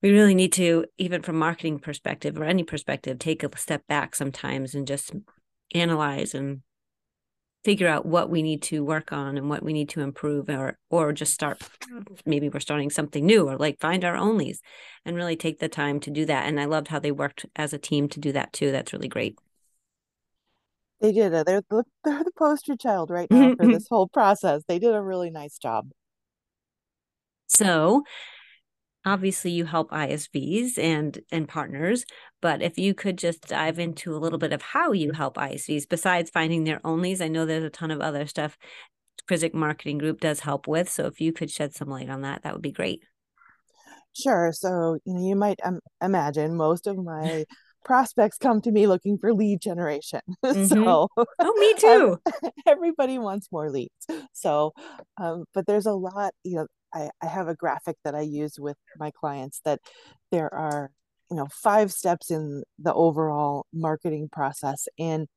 we 0.02 0.10
really 0.10 0.34
need 0.34 0.52
to, 0.54 0.86
even 0.98 1.22
from 1.22 1.38
marketing 1.38 1.78
perspective 1.78 2.38
or 2.38 2.44
any 2.44 2.64
perspective, 2.64 3.18
take 3.18 3.42
a 3.42 3.56
step 3.56 3.86
back 3.86 4.14
sometimes 4.14 4.74
and 4.74 4.86
just 4.86 5.12
analyze 5.74 6.34
and 6.34 6.62
figure 7.64 7.88
out 7.88 8.06
what 8.06 8.30
we 8.30 8.42
need 8.42 8.62
to 8.62 8.84
work 8.84 9.12
on 9.12 9.36
and 9.36 9.50
what 9.50 9.62
we 9.62 9.72
need 9.72 9.88
to 9.90 10.00
improve 10.00 10.48
or 10.48 10.78
or 10.88 11.12
just 11.12 11.34
start 11.34 11.60
maybe 12.24 12.48
we're 12.48 12.60
starting 12.60 12.90
something 12.90 13.26
new 13.26 13.48
or 13.48 13.56
like 13.56 13.78
find 13.80 14.04
our 14.04 14.14
onlys 14.14 14.58
and 15.04 15.16
really 15.16 15.36
take 15.36 15.58
the 15.58 15.68
time 15.68 16.00
to 16.00 16.10
do 16.10 16.24
that 16.24 16.46
and 16.46 16.58
i 16.58 16.64
loved 16.64 16.88
how 16.88 16.98
they 16.98 17.12
worked 17.12 17.44
as 17.56 17.72
a 17.72 17.78
team 17.78 18.08
to 18.08 18.18
do 18.18 18.32
that 18.32 18.52
too 18.52 18.72
that's 18.72 18.92
really 18.92 19.08
great 19.08 19.38
they 21.00 21.12
did 21.12 21.32
it. 21.32 21.46
They're 21.46 21.62
the, 21.70 21.84
they're 22.04 22.24
the 22.24 22.32
poster 22.38 22.76
child 22.76 23.10
right 23.10 23.30
now 23.30 23.54
for 23.56 23.66
this 23.72 23.88
whole 23.88 24.08
process. 24.08 24.62
They 24.68 24.78
did 24.78 24.94
a 24.94 25.00
really 25.00 25.30
nice 25.30 25.58
job. 25.58 25.90
So, 27.46 28.04
obviously 29.04 29.50
you 29.50 29.64
help 29.64 29.90
ISVs 29.90 30.78
and 30.78 31.18
and 31.32 31.48
partners, 31.48 32.04
but 32.40 32.62
if 32.62 32.78
you 32.78 32.94
could 32.94 33.18
just 33.18 33.48
dive 33.48 33.78
into 33.78 34.14
a 34.14 34.18
little 34.18 34.38
bit 34.38 34.52
of 34.52 34.62
how 34.62 34.92
you 34.92 35.12
help 35.12 35.36
ISVs 35.36 35.88
besides 35.88 36.30
finding 36.30 36.64
their 36.64 36.80
onlys, 36.80 37.20
I 37.20 37.28
know 37.28 37.46
there's 37.46 37.64
a 37.64 37.70
ton 37.70 37.90
of 37.90 38.00
other 38.00 38.26
stuff 38.26 38.56
Krizik 39.30 39.54
Marketing 39.54 39.98
Group 39.98 40.20
does 40.20 40.40
help 40.40 40.66
with. 40.66 40.88
So 40.90 41.06
if 41.06 41.20
you 41.20 41.32
could 41.32 41.50
shed 41.50 41.74
some 41.74 41.88
light 41.88 42.10
on 42.10 42.22
that, 42.22 42.42
that 42.42 42.52
would 42.52 42.62
be 42.62 42.72
great. 42.72 43.02
Sure. 44.12 44.52
So, 44.52 44.98
you 45.04 45.14
know, 45.14 45.26
you 45.26 45.36
might 45.36 45.60
um, 45.64 45.80
imagine 46.02 46.56
most 46.56 46.86
of 46.86 46.96
my 46.96 47.44
prospects 47.84 48.38
come 48.38 48.60
to 48.62 48.72
me 48.72 48.86
looking 48.86 49.18
for 49.18 49.32
lead 49.32 49.60
generation. 49.60 50.20
Mm-hmm. 50.44 50.64
so, 50.64 51.08
oh, 51.16 51.54
me 51.58 51.74
too. 51.74 52.18
everybody 52.66 53.18
wants 53.18 53.48
more 53.52 53.70
leads. 53.70 54.06
So, 54.32 54.72
um, 55.16 55.44
but 55.54 55.66
there's 55.66 55.86
a 55.86 55.92
lot, 55.92 56.32
you 56.42 56.56
know, 56.56 56.66
I, 56.92 57.10
I 57.22 57.26
have 57.26 57.48
a 57.48 57.54
graphic 57.54 57.96
that 58.04 58.14
I 58.14 58.22
use 58.22 58.58
with 58.58 58.76
my 58.98 59.10
clients 59.10 59.60
that 59.64 59.80
there 60.30 60.52
are, 60.52 60.90
you 61.30 61.36
know, 61.36 61.48
five 61.52 61.92
steps 61.92 62.30
in 62.30 62.62
the 62.78 62.94
overall 62.94 63.66
marketing 63.72 64.28
process. 64.30 64.88
And 64.98 65.28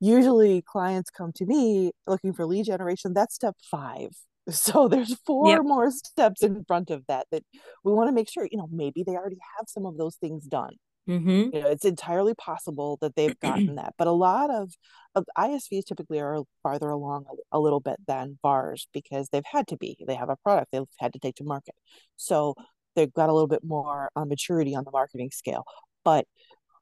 usually 0.00 0.62
clients 0.62 1.10
come 1.10 1.32
to 1.36 1.46
me 1.46 1.92
looking 2.06 2.32
for 2.32 2.46
lead 2.46 2.66
generation. 2.66 3.12
That's 3.14 3.34
step 3.34 3.56
five. 3.70 4.10
So 4.50 4.88
there's 4.88 5.14
four 5.26 5.48
yep. 5.48 5.60
more 5.62 5.92
steps 5.92 6.42
in 6.42 6.64
front 6.64 6.90
of 6.90 7.04
that 7.06 7.26
that 7.30 7.44
we 7.84 7.92
want 7.92 8.08
to 8.08 8.12
make 8.12 8.28
sure, 8.28 8.48
you 8.50 8.58
know, 8.58 8.68
maybe 8.72 9.04
they 9.04 9.12
already 9.12 9.38
have 9.56 9.66
some 9.68 9.86
of 9.86 9.96
those 9.96 10.16
things 10.16 10.44
done 10.44 10.72
Mm-hmm. 11.10 11.56
You 11.56 11.62
know, 11.62 11.68
it's 11.68 11.84
entirely 11.84 12.34
possible 12.34 12.98
that 13.00 13.16
they've 13.16 13.38
gotten 13.40 13.74
that, 13.76 13.94
but 13.98 14.06
a 14.06 14.12
lot 14.12 14.50
of, 14.50 14.72
of 15.14 15.24
ISVs 15.36 15.86
typically 15.86 16.20
are 16.20 16.42
farther 16.62 16.88
along 16.88 17.24
a, 17.28 17.58
a, 17.58 17.60
little 17.60 17.80
bit 17.80 17.96
than 18.06 18.38
VARs 18.42 18.86
because 18.92 19.28
they've 19.28 19.42
had 19.44 19.66
to 19.68 19.76
be. 19.76 19.96
They 20.06 20.14
have 20.14 20.28
a 20.28 20.36
product 20.36 20.70
they've 20.70 20.82
had 21.00 21.12
to 21.14 21.18
take 21.18 21.34
to 21.36 21.44
market, 21.44 21.74
so 22.16 22.54
they've 22.94 23.12
got 23.12 23.28
a 23.28 23.32
little 23.32 23.48
bit 23.48 23.64
more 23.64 24.10
uh, 24.14 24.24
maturity 24.24 24.74
on 24.76 24.84
the 24.84 24.92
marketing 24.92 25.30
scale. 25.32 25.64
But 26.04 26.26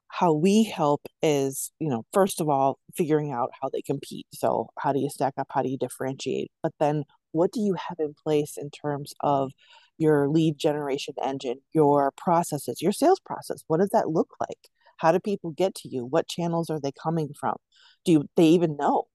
how 0.09 0.33
we 0.33 0.63
help 0.63 1.01
is, 1.21 1.71
you 1.79 1.89
know, 1.89 2.03
first 2.13 2.41
of 2.41 2.49
all, 2.49 2.79
figuring 2.95 3.31
out 3.31 3.51
how 3.59 3.69
they 3.69 3.81
compete. 3.81 4.25
So 4.33 4.69
how 4.77 4.91
do 4.91 4.99
you 4.99 5.09
stack 5.09 5.35
up? 5.37 5.47
How 5.51 5.61
do 5.61 5.69
you 5.69 5.77
differentiate? 5.77 6.51
But 6.63 6.73
then 6.79 7.03
what 7.31 7.51
do 7.51 7.61
you 7.61 7.75
have 7.75 7.99
in 7.99 8.15
place 8.15 8.57
in 8.57 8.71
terms 8.71 9.13
of 9.21 9.51
your 9.99 10.27
lead 10.29 10.57
generation 10.57 11.13
engine, 11.23 11.59
your 11.73 12.11
processes, 12.17 12.81
your 12.81 12.91
sales 12.91 13.19
process? 13.19 13.63
What 13.67 13.79
does 13.79 13.89
that 13.89 14.09
look 14.09 14.35
like? 14.39 14.69
How 14.97 15.11
do 15.11 15.19
people 15.19 15.51
get 15.51 15.75
to 15.75 15.89
you? 15.89 16.05
What 16.05 16.27
channels 16.27 16.69
are 16.69 16.79
they 16.79 16.91
coming 16.91 17.33
from? 17.39 17.57
Do 18.05 18.25
they 18.35 18.47
even 18.47 18.77
know? 18.77 19.05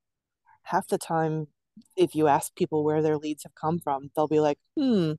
Half 0.64 0.88
the 0.88 0.98
time, 0.98 1.48
if 1.96 2.14
you 2.14 2.28
ask 2.28 2.54
people 2.54 2.84
where 2.84 3.02
their 3.02 3.18
leads 3.18 3.42
have 3.44 3.54
come 3.54 3.80
from, 3.80 4.10
they'll 4.14 4.28
be 4.28 4.40
like, 4.40 4.58
hmm, 4.76 5.12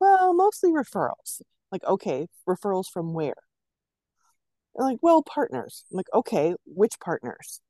well, 0.00 0.34
mostly 0.34 0.70
referrals. 0.70 1.42
Like, 1.70 1.84
okay, 1.84 2.28
referrals 2.48 2.86
from 2.90 3.12
where? 3.12 3.34
They're 4.74 4.86
like, 4.86 4.98
well, 5.02 5.22
partners. 5.22 5.84
I'm 5.90 5.96
like, 5.96 6.06
okay, 6.14 6.54
which 6.64 6.94
partners? 7.00 7.60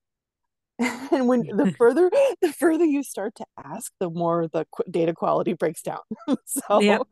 and 1.12 1.26
when 1.26 1.40
the 1.40 1.72
further 1.78 2.10
the 2.40 2.52
further 2.52 2.84
you 2.84 3.02
start 3.02 3.34
to 3.34 3.44
ask 3.64 3.92
the 3.98 4.10
more 4.10 4.48
the 4.48 4.64
qu- 4.70 4.90
data 4.90 5.12
quality 5.12 5.52
breaks 5.52 5.82
down. 5.82 5.98
So 6.44 6.80
yep. 6.80 7.02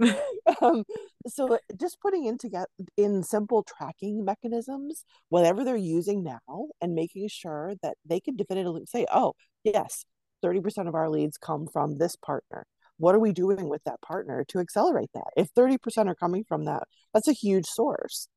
um, 0.63 0.85
so 1.27 1.59
just 1.79 2.01
putting 2.01 2.27
in 2.27 2.39
together 2.39 2.69
in 2.97 3.23
simple 3.23 3.63
tracking 3.63 4.25
mechanisms 4.25 5.05
whatever 5.29 5.65
they're 5.65 5.77
using 5.77 6.23
now 6.23 6.69
and 6.81 6.95
making 6.95 7.29
sure 7.29 7.75
that 7.83 7.97
they 8.05 8.21
can 8.21 8.37
definitively 8.37 8.85
say 8.87 9.07
oh 9.13 9.35
yes 9.65 10.05
30% 10.45 10.89
of 10.89 10.95
our 10.95 11.09
leads 11.09 11.39
come 11.39 11.67
from 11.67 11.99
this 11.99 12.17
partner. 12.17 12.67
What 12.99 13.15
are 13.15 13.21
we 13.21 13.33
doing 13.33 13.69
with 13.69 13.83
that 13.85 14.01
partner 14.01 14.45
to 14.49 14.59
accelerate 14.59 15.11
that? 15.15 15.29
If 15.37 15.53
30% 15.55 16.09
are 16.09 16.15
coming 16.15 16.45
from 16.47 16.65
that 16.67 16.85
that's 17.13 17.29
a 17.29 17.33
huge 17.33 17.67
source. 17.67 18.29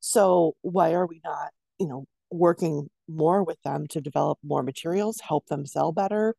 So 0.00 0.54
why 0.62 0.92
are 0.94 1.06
we 1.06 1.20
not, 1.24 1.50
you 1.78 1.88
know, 1.88 2.04
working 2.30 2.88
more 3.08 3.42
with 3.42 3.60
them 3.62 3.86
to 3.88 4.00
develop 4.00 4.38
more 4.42 4.62
materials, 4.62 5.20
help 5.20 5.46
them 5.46 5.66
sell 5.66 5.92
better, 5.92 6.34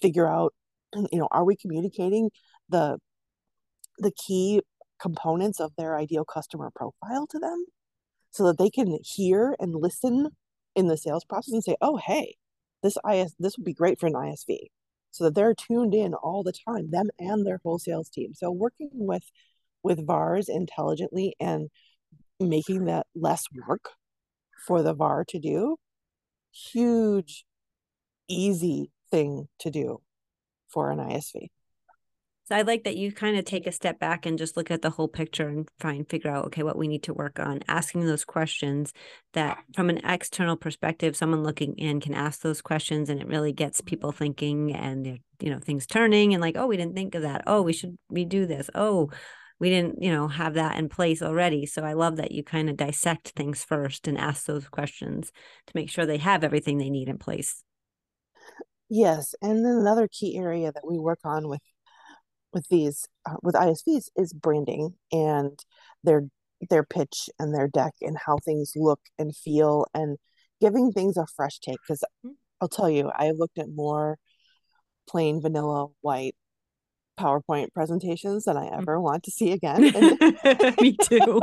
figure 0.00 0.26
out, 0.28 0.54
you 0.94 1.18
know, 1.18 1.28
are 1.30 1.44
we 1.44 1.56
communicating 1.56 2.30
the 2.68 2.98
the 3.98 4.12
key 4.12 4.60
components 5.00 5.60
of 5.60 5.72
their 5.76 5.96
ideal 5.96 6.24
customer 6.24 6.70
profile 6.74 7.26
to 7.26 7.38
them 7.38 7.64
so 8.30 8.44
that 8.44 8.58
they 8.58 8.70
can 8.70 8.98
hear 9.02 9.54
and 9.60 9.74
listen 9.74 10.30
in 10.74 10.88
the 10.88 10.96
sales 10.96 11.24
process 11.24 11.52
and 11.52 11.64
say, 11.64 11.76
"Oh, 11.80 11.96
hey, 11.98 12.36
this 12.82 12.96
IS 13.10 13.34
this 13.38 13.56
would 13.58 13.64
be 13.64 13.74
great 13.74 14.00
for 14.00 14.06
an 14.06 14.14
ISV." 14.14 14.68
So 15.10 15.24
that 15.24 15.34
they're 15.34 15.54
tuned 15.54 15.94
in 15.94 16.14
all 16.14 16.42
the 16.42 16.52
time, 16.66 16.90
them 16.90 17.10
and 17.18 17.46
their 17.46 17.60
whole 17.62 17.78
sales 17.78 18.08
team. 18.08 18.34
So 18.34 18.50
working 18.50 18.90
with 18.92 19.24
with 19.82 20.06
VARs 20.06 20.48
intelligently 20.48 21.34
and 21.40 21.68
making 22.40 22.86
that 22.86 23.06
less 23.14 23.44
work 23.68 23.90
for 24.66 24.82
the 24.82 24.94
VAR 24.94 25.24
to 25.28 25.38
do, 25.38 25.76
huge, 26.52 27.44
easy 28.28 28.90
thing 29.10 29.48
to 29.60 29.70
do 29.70 30.00
for 30.68 30.90
an 30.90 30.98
ISV. 30.98 31.48
So 32.44 32.56
I 32.56 32.62
like 32.62 32.84
that 32.84 32.96
you 32.96 33.12
kind 33.12 33.38
of 33.38 33.44
take 33.44 33.68
a 33.68 33.72
step 33.72 34.00
back 34.00 34.26
and 34.26 34.36
just 34.36 34.56
look 34.56 34.70
at 34.70 34.82
the 34.82 34.90
whole 34.90 35.06
picture 35.06 35.48
and 35.48 35.68
try 35.80 35.92
and 35.92 36.08
figure 36.08 36.30
out, 36.30 36.46
okay, 36.46 36.64
what 36.64 36.76
we 36.76 36.88
need 36.88 37.04
to 37.04 37.14
work 37.14 37.38
on, 37.38 37.60
asking 37.68 38.04
those 38.04 38.24
questions 38.24 38.92
that 39.32 39.58
from 39.74 39.88
an 39.88 40.00
external 40.04 40.56
perspective, 40.56 41.16
someone 41.16 41.44
looking 41.44 41.74
in 41.78 42.00
can 42.00 42.14
ask 42.14 42.40
those 42.40 42.60
questions 42.60 43.08
and 43.08 43.20
it 43.20 43.28
really 43.28 43.52
gets 43.52 43.80
people 43.80 44.10
thinking 44.10 44.74
and, 44.74 45.20
you 45.40 45.50
know, 45.50 45.60
things 45.60 45.86
turning 45.86 46.34
and 46.34 46.40
like, 46.40 46.56
oh, 46.56 46.66
we 46.66 46.76
didn't 46.76 46.96
think 46.96 47.14
of 47.14 47.22
that. 47.22 47.44
Oh, 47.46 47.62
we 47.62 47.72
should 47.72 47.96
redo 48.12 48.46
this. 48.46 48.68
Oh, 48.74 49.10
we 49.62 49.70
didn't 49.70 50.02
you 50.02 50.10
know 50.10 50.26
have 50.26 50.54
that 50.54 50.76
in 50.76 50.88
place 50.88 51.22
already. 51.22 51.66
So 51.66 51.84
i 51.84 51.92
love 51.92 52.16
that 52.16 52.32
you 52.32 52.42
kind 52.42 52.68
of 52.68 52.76
dissect 52.76 53.28
things 53.28 53.62
first 53.62 54.08
and 54.08 54.18
ask 54.18 54.44
those 54.44 54.66
questions 54.66 55.30
to 55.68 55.72
make 55.76 55.88
sure 55.88 56.04
they 56.04 56.18
have 56.18 56.42
everything 56.42 56.78
they 56.78 56.90
need 56.90 57.08
in 57.08 57.16
place. 57.16 57.62
Yes 58.90 59.36
and 59.40 59.64
then 59.64 59.76
another 59.76 60.08
key 60.08 60.36
area 60.36 60.72
that 60.72 60.84
we 60.84 60.98
work 60.98 61.20
on 61.22 61.48
with 61.48 61.60
with 62.52 62.66
these 62.70 63.06
uh, 63.24 63.36
with 63.44 63.54
isvs 63.54 64.08
is 64.16 64.32
branding 64.32 64.94
and 65.12 65.60
their 66.02 66.24
their 66.68 66.82
pitch 66.82 67.30
and 67.38 67.54
their 67.54 67.68
deck 67.68 67.94
and 68.00 68.16
how 68.26 68.38
things 68.38 68.72
look 68.74 69.00
and 69.16 69.36
feel 69.36 69.86
and 69.94 70.18
giving 70.60 70.90
things 70.90 71.16
a 71.16 71.24
fresh 71.36 71.60
take. 71.60 71.78
Because 71.86 72.02
mm. 72.26 72.32
i'll 72.60 72.66
tell 72.66 72.90
you 72.90 73.12
i've 73.16 73.36
looked 73.36 73.58
at 73.58 73.68
more 73.72 74.18
plain 75.08 75.40
vanilla 75.40 75.86
white 76.00 76.34
PowerPoint 77.22 77.68
presentations 77.72 78.44
than 78.44 78.56
I 78.56 78.66
mm. 78.66 78.78
ever 78.78 79.00
want 79.00 79.22
to 79.24 79.30
see 79.30 79.52
again. 79.52 79.82
Me 80.80 80.96
too. 81.02 81.40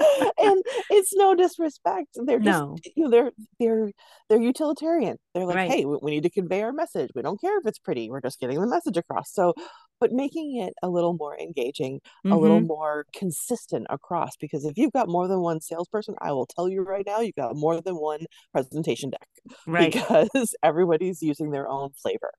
and 0.38 0.62
it's 0.90 1.14
no 1.14 1.34
disrespect. 1.34 2.08
They're 2.14 2.38
just 2.38 2.58
no. 2.58 2.76
you 2.96 3.04
know 3.04 3.10
they're 3.10 3.30
they're 3.58 3.90
they're 4.28 4.40
utilitarian. 4.40 5.16
They're 5.34 5.46
like, 5.46 5.56
right. 5.56 5.70
hey, 5.70 5.84
we, 5.84 5.98
we 6.02 6.10
need 6.10 6.22
to 6.24 6.30
convey 6.30 6.62
our 6.62 6.72
message. 6.72 7.10
We 7.14 7.22
don't 7.22 7.40
care 7.40 7.58
if 7.58 7.66
it's 7.66 7.78
pretty. 7.78 8.10
We're 8.10 8.20
just 8.20 8.40
getting 8.40 8.60
the 8.60 8.66
message 8.66 8.96
across. 8.96 9.32
So, 9.32 9.54
but 10.00 10.12
making 10.12 10.56
it 10.56 10.72
a 10.82 10.88
little 10.88 11.14
more 11.14 11.38
engaging, 11.38 11.96
mm-hmm. 11.96 12.32
a 12.32 12.38
little 12.38 12.58
mm-hmm. 12.58 12.68
more 12.68 13.06
consistent 13.14 13.86
across. 13.90 14.36
Because 14.40 14.64
if 14.64 14.76
you've 14.76 14.92
got 14.92 15.08
more 15.08 15.28
than 15.28 15.40
one 15.40 15.60
salesperson, 15.60 16.14
I 16.20 16.32
will 16.32 16.46
tell 16.46 16.68
you 16.68 16.82
right 16.82 17.04
now, 17.06 17.20
you've 17.20 17.36
got 17.36 17.56
more 17.56 17.80
than 17.80 17.96
one 17.96 18.20
presentation 18.52 19.10
deck. 19.10 19.28
Right. 19.66 19.92
Because 19.92 20.54
everybody's 20.62 21.22
using 21.22 21.50
their 21.50 21.68
own 21.68 21.90
flavor. 22.02 22.32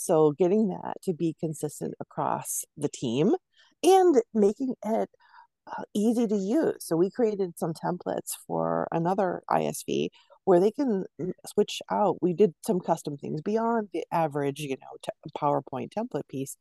So 0.00 0.32
getting 0.32 0.68
that 0.68 0.96
to 1.02 1.12
be 1.12 1.36
consistent 1.38 1.94
across 2.00 2.64
the 2.76 2.88
team 2.88 3.34
and 3.82 4.22
making 4.32 4.74
it 4.84 5.10
uh, 5.66 5.82
easy 5.94 6.26
to 6.26 6.36
use. 6.36 6.76
So 6.80 6.96
we 6.96 7.10
created 7.10 7.58
some 7.58 7.74
templates 7.74 8.32
for 8.46 8.88
another 8.92 9.42
ISV 9.50 10.08
where 10.44 10.58
they 10.58 10.70
can 10.70 11.04
switch 11.46 11.82
out. 11.90 12.16
We 12.22 12.32
did 12.32 12.54
some 12.62 12.80
custom 12.80 13.18
things 13.18 13.42
beyond 13.42 13.90
the 13.92 14.04
average, 14.10 14.60
you 14.60 14.76
know, 14.76 14.96
t- 15.02 15.30
PowerPoint 15.36 15.92
template 15.92 16.28
piece. 16.28 16.56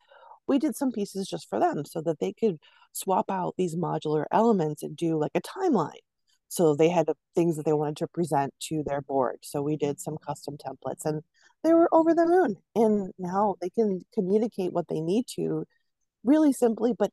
We 0.45 0.59
did 0.59 0.75
some 0.75 0.91
pieces 0.91 1.27
just 1.27 1.47
for 1.49 1.59
them 1.59 1.85
so 1.85 2.01
that 2.01 2.19
they 2.19 2.33
could 2.33 2.59
swap 2.91 3.31
out 3.31 3.55
these 3.57 3.75
modular 3.75 4.25
elements 4.31 4.83
and 4.83 4.97
do 4.97 5.17
like 5.17 5.31
a 5.33 5.41
timeline. 5.41 6.03
So 6.49 6.75
they 6.75 6.89
had 6.89 7.07
things 7.35 7.55
that 7.55 7.65
they 7.65 7.73
wanted 7.73 7.97
to 7.97 8.07
present 8.07 8.53
to 8.63 8.83
their 8.85 9.01
board. 9.01 9.37
So 9.43 9.61
we 9.61 9.77
did 9.77 10.01
some 10.01 10.17
custom 10.17 10.57
templates 10.57 11.05
and 11.05 11.21
they 11.63 11.73
were 11.73 11.89
over 11.91 12.13
the 12.13 12.25
moon 12.25 12.55
and 12.75 13.11
now 13.17 13.55
they 13.61 13.69
can 13.69 14.05
communicate 14.13 14.71
what 14.71 14.87
they 14.87 15.01
need 15.01 15.25
to 15.35 15.65
really 16.23 16.53
simply 16.53 16.93
but 16.97 17.11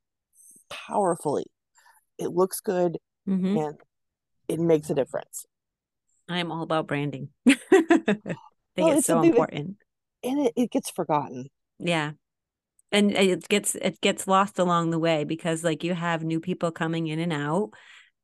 powerfully. 0.68 1.46
It 2.18 2.28
looks 2.28 2.60
good 2.60 2.98
mm-hmm. 3.28 3.56
and 3.56 3.76
it 4.48 4.60
makes 4.60 4.90
a 4.90 4.94
difference. 4.94 5.46
I'm 6.28 6.50
all 6.50 6.62
about 6.62 6.86
branding. 6.86 7.28
I 7.48 7.54
think 7.74 8.88
well, 8.88 8.98
it's, 8.98 9.06
so 9.06 9.22
important. 9.22 9.76
that, 10.22 10.28
and 10.28 10.46
it, 10.46 10.52
it 10.56 10.70
gets 10.70 10.90
forgotten. 10.90 11.48
Yeah. 11.78 12.12
And 12.92 13.12
it 13.12 13.48
gets 13.48 13.74
it 13.74 14.00
gets 14.00 14.28
lost 14.28 14.58
along 14.58 14.90
the 14.90 14.98
way 14.98 15.24
because 15.24 15.64
like 15.64 15.82
you 15.82 15.94
have 15.94 16.22
new 16.22 16.40
people 16.40 16.70
coming 16.70 17.08
in 17.08 17.18
and 17.18 17.32
out 17.32 17.70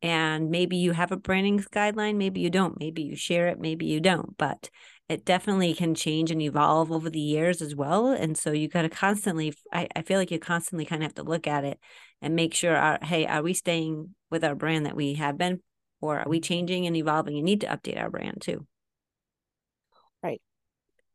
and 0.01 0.51
maybe 0.51 0.77
you 0.77 0.93
have 0.93 1.13
a 1.13 1.17
branding 1.17 1.59
guideline 1.59 2.17
maybe 2.17 2.41
you 2.41 2.51
don't. 2.51 2.79
Maybe 2.79 3.03
you 3.03 3.17
share 3.17 3.49
it 3.49 3.61
maybe 3.61 3.87
you 3.87 4.01
don't 4.01 4.37
but 4.39 4.71
it 5.09 5.25
definitely 5.25 5.75
can 5.75 5.95
change 5.95 6.31
and 6.31 6.41
evolve 6.41 6.91
over 6.91 7.11
the 7.11 7.21
years 7.21 7.61
as 7.61 7.75
well. 7.75 8.09
And 8.09 8.37
so 8.37 8.53
you 8.53 8.69
got 8.69 8.83
to 8.83 8.89
constantly, 8.89 9.55
I, 9.73 9.89
I 9.95 10.03
feel 10.03 10.19
like 10.19 10.31
you 10.31 10.39
constantly 10.39 10.85
kind 10.85 11.03
of 11.03 11.07
have 11.09 11.15
to 11.17 11.23
look 11.23 11.47
at 11.47 11.65
it 11.65 11.79
and 12.21 12.35
make 12.35 12.55
sure, 12.55 12.77
our, 12.77 12.99
hey, 13.03 13.27
are 13.27 13.43
we 13.43 13.55
staying 13.55 14.15
with 14.31 14.45
our 14.45 14.55
brand 14.55 14.87
that 14.87 14.97
we 14.97 15.15
have 15.15 15.37
been, 15.37 15.61
or 16.01 16.21
are 16.21 16.29
we 16.29 16.41
changing 16.41 16.87
and 16.87 16.97
evolving? 16.97 17.37
You 17.37 17.43
need 17.43 17.61
to 17.63 17.67
update 17.67 18.01
our 18.01 18.11
brand 18.11 18.41
too. 18.41 18.67
Right. 20.23 20.41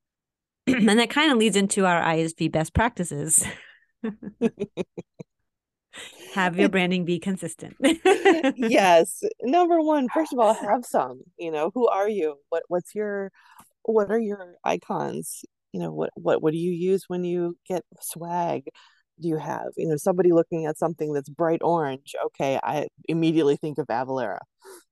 and 0.67 0.99
that 0.99 1.09
kind 1.09 1.31
of 1.31 1.37
leads 1.37 1.55
into 1.55 1.85
our 1.85 2.01
ISV 2.01 2.51
best 2.51 2.73
practices. 2.73 3.43
have 6.33 6.57
your 6.59 6.69
branding 6.69 7.05
be 7.05 7.19
consistent. 7.19 7.75
yes. 8.55 9.23
Number 9.41 9.81
one, 9.81 10.07
first 10.13 10.33
of 10.33 10.39
all, 10.39 10.53
have 10.53 10.85
some, 10.85 11.21
you 11.37 11.51
know, 11.51 11.71
who 11.73 11.87
are 11.87 12.07
you? 12.07 12.37
What 12.49 12.63
what's 12.67 12.93
your 12.95 13.31
what 13.87 14.11
are 14.11 14.19
your 14.19 14.55
icons? 14.63 15.43
You 15.73 15.81
know, 15.81 15.91
what 15.91 16.11
what 16.15 16.41
what 16.41 16.53
do 16.53 16.59
you 16.59 16.71
use 16.71 17.05
when 17.07 17.23
you 17.23 17.57
get 17.67 17.83
swag? 18.01 18.63
Do 19.19 19.27
you 19.27 19.37
have? 19.37 19.67
You 19.75 19.87
know, 19.87 19.97
somebody 19.97 20.31
looking 20.31 20.65
at 20.65 20.77
something 20.77 21.13
that's 21.13 21.29
bright 21.29 21.61
orange. 21.63 22.15
Okay, 22.27 22.59
I 22.61 22.87
immediately 23.07 23.55
think 23.55 23.77
of 23.77 23.87
Avalara. 23.87 24.39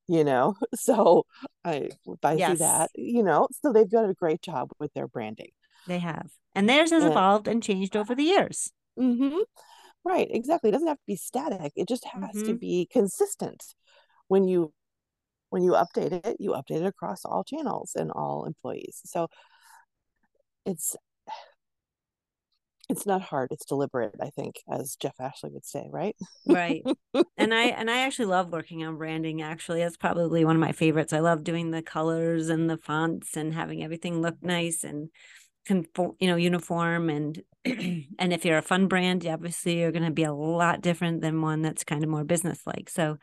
You 0.08 0.24
know, 0.24 0.56
so 0.74 1.24
I 1.64 1.90
if 2.06 2.24
I 2.24 2.34
yes. 2.34 2.52
see 2.52 2.64
that, 2.64 2.90
you 2.94 3.22
know, 3.22 3.48
so 3.62 3.72
they've 3.72 3.88
done 3.88 4.10
a 4.10 4.14
great 4.14 4.42
job 4.42 4.70
with 4.78 4.92
their 4.94 5.08
branding. 5.08 5.50
They 5.86 6.00
have, 6.00 6.28
and 6.54 6.68
theirs 6.68 6.90
has 6.90 7.04
and, 7.04 7.12
evolved 7.12 7.46
and 7.46 7.62
changed 7.62 7.96
over 7.96 8.14
the 8.14 8.24
years. 8.24 8.72
Mm-hmm. 8.98 9.38
Right, 10.04 10.28
exactly. 10.30 10.70
It 10.70 10.72
doesn't 10.72 10.88
have 10.88 10.98
to 10.98 11.06
be 11.06 11.16
static. 11.16 11.72
It 11.74 11.88
just 11.88 12.04
has 12.04 12.36
mm-hmm. 12.36 12.46
to 12.46 12.54
be 12.54 12.88
consistent 12.90 13.62
when 14.28 14.46
you 14.46 14.72
when 15.56 15.64
you 15.64 15.72
update 15.72 16.12
it, 16.12 16.36
you 16.38 16.50
update 16.50 16.82
it 16.82 16.86
across 16.86 17.24
all 17.24 17.42
channels 17.42 17.92
and 17.96 18.10
all 18.10 18.44
employees. 18.44 19.00
So 19.06 19.28
it's 20.66 20.94
it's 22.90 23.06
not 23.06 23.20
hard 23.20 23.48
it's 23.50 23.64
deliberate 23.64 24.14
i 24.22 24.30
think 24.30 24.60
as 24.70 24.94
jeff 24.94 25.14
ashley 25.18 25.50
would 25.50 25.64
say 25.64 25.88
right? 25.90 26.14
Right. 26.46 26.82
And 27.38 27.54
i 27.54 27.64
and 27.64 27.90
i 27.90 28.00
actually 28.02 28.26
love 28.26 28.52
working 28.52 28.84
on 28.84 28.98
branding 28.98 29.40
actually. 29.40 29.80
That's 29.80 29.96
probably 29.96 30.44
one 30.44 30.56
of 30.56 30.60
my 30.60 30.72
favorites. 30.72 31.12
I 31.14 31.20
love 31.20 31.42
doing 31.42 31.70
the 31.70 31.82
colors 31.82 32.48
and 32.50 32.68
the 32.68 32.76
fonts 32.76 33.36
and 33.36 33.54
having 33.54 33.82
everything 33.82 34.20
look 34.20 34.36
nice 34.42 34.84
and 34.84 35.08
conform 35.64 36.12
you 36.20 36.28
know 36.28 36.36
uniform 36.36 37.08
and 37.08 37.42
and 37.64 38.32
if 38.32 38.44
you're 38.44 38.58
a 38.58 38.62
fun 38.62 38.86
brand 38.88 39.26
obviously 39.26 39.80
you're 39.80 39.92
going 39.92 40.04
to 40.04 40.10
be 40.10 40.24
a 40.24 40.32
lot 40.32 40.82
different 40.82 41.22
than 41.22 41.40
one 41.40 41.62
that's 41.62 41.84
kind 41.84 42.04
of 42.04 42.10
more 42.10 42.24
business 42.24 42.60
like 42.66 42.90
so 42.90 43.16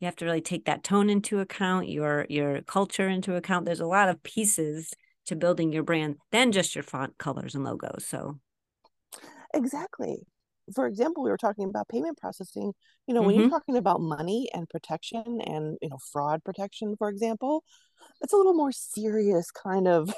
you 0.00 0.06
have 0.06 0.16
to 0.16 0.24
really 0.24 0.40
take 0.40 0.64
that 0.66 0.82
tone 0.82 1.10
into 1.10 1.40
account 1.40 1.88
your 1.88 2.26
your 2.28 2.62
culture 2.62 3.08
into 3.08 3.36
account. 3.36 3.66
There's 3.66 3.80
a 3.80 3.86
lot 3.86 4.08
of 4.08 4.22
pieces 4.22 4.92
to 5.26 5.36
building 5.36 5.72
your 5.72 5.82
brand 5.82 6.16
than 6.32 6.52
just 6.52 6.74
your 6.74 6.84
font 6.84 7.16
colors 7.18 7.54
and 7.54 7.64
logos 7.64 8.04
so. 8.06 8.38
Exactly. 9.54 10.26
For 10.74 10.86
example 10.86 11.22
we 11.22 11.30
were 11.30 11.38
talking 11.38 11.68
about 11.68 11.88
payment 11.88 12.18
processing. 12.18 12.72
You 13.06 13.14
know 13.14 13.20
mm-hmm. 13.20 13.26
when 13.26 13.34
you're 13.36 13.44
mm-hmm. 13.46 13.54
talking 13.54 13.76
about 13.76 14.00
money 14.00 14.48
and 14.52 14.68
protection 14.68 15.40
and 15.40 15.78
you 15.80 15.88
know 15.88 15.98
fraud 16.12 16.42
protection 16.44 16.96
for 16.96 17.08
example 17.08 17.62
it's 18.20 18.32
a 18.32 18.36
little 18.36 18.54
more 18.54 18.72
serious 18.72 19.50
kind 19.50 19.88
of 19.88 20.12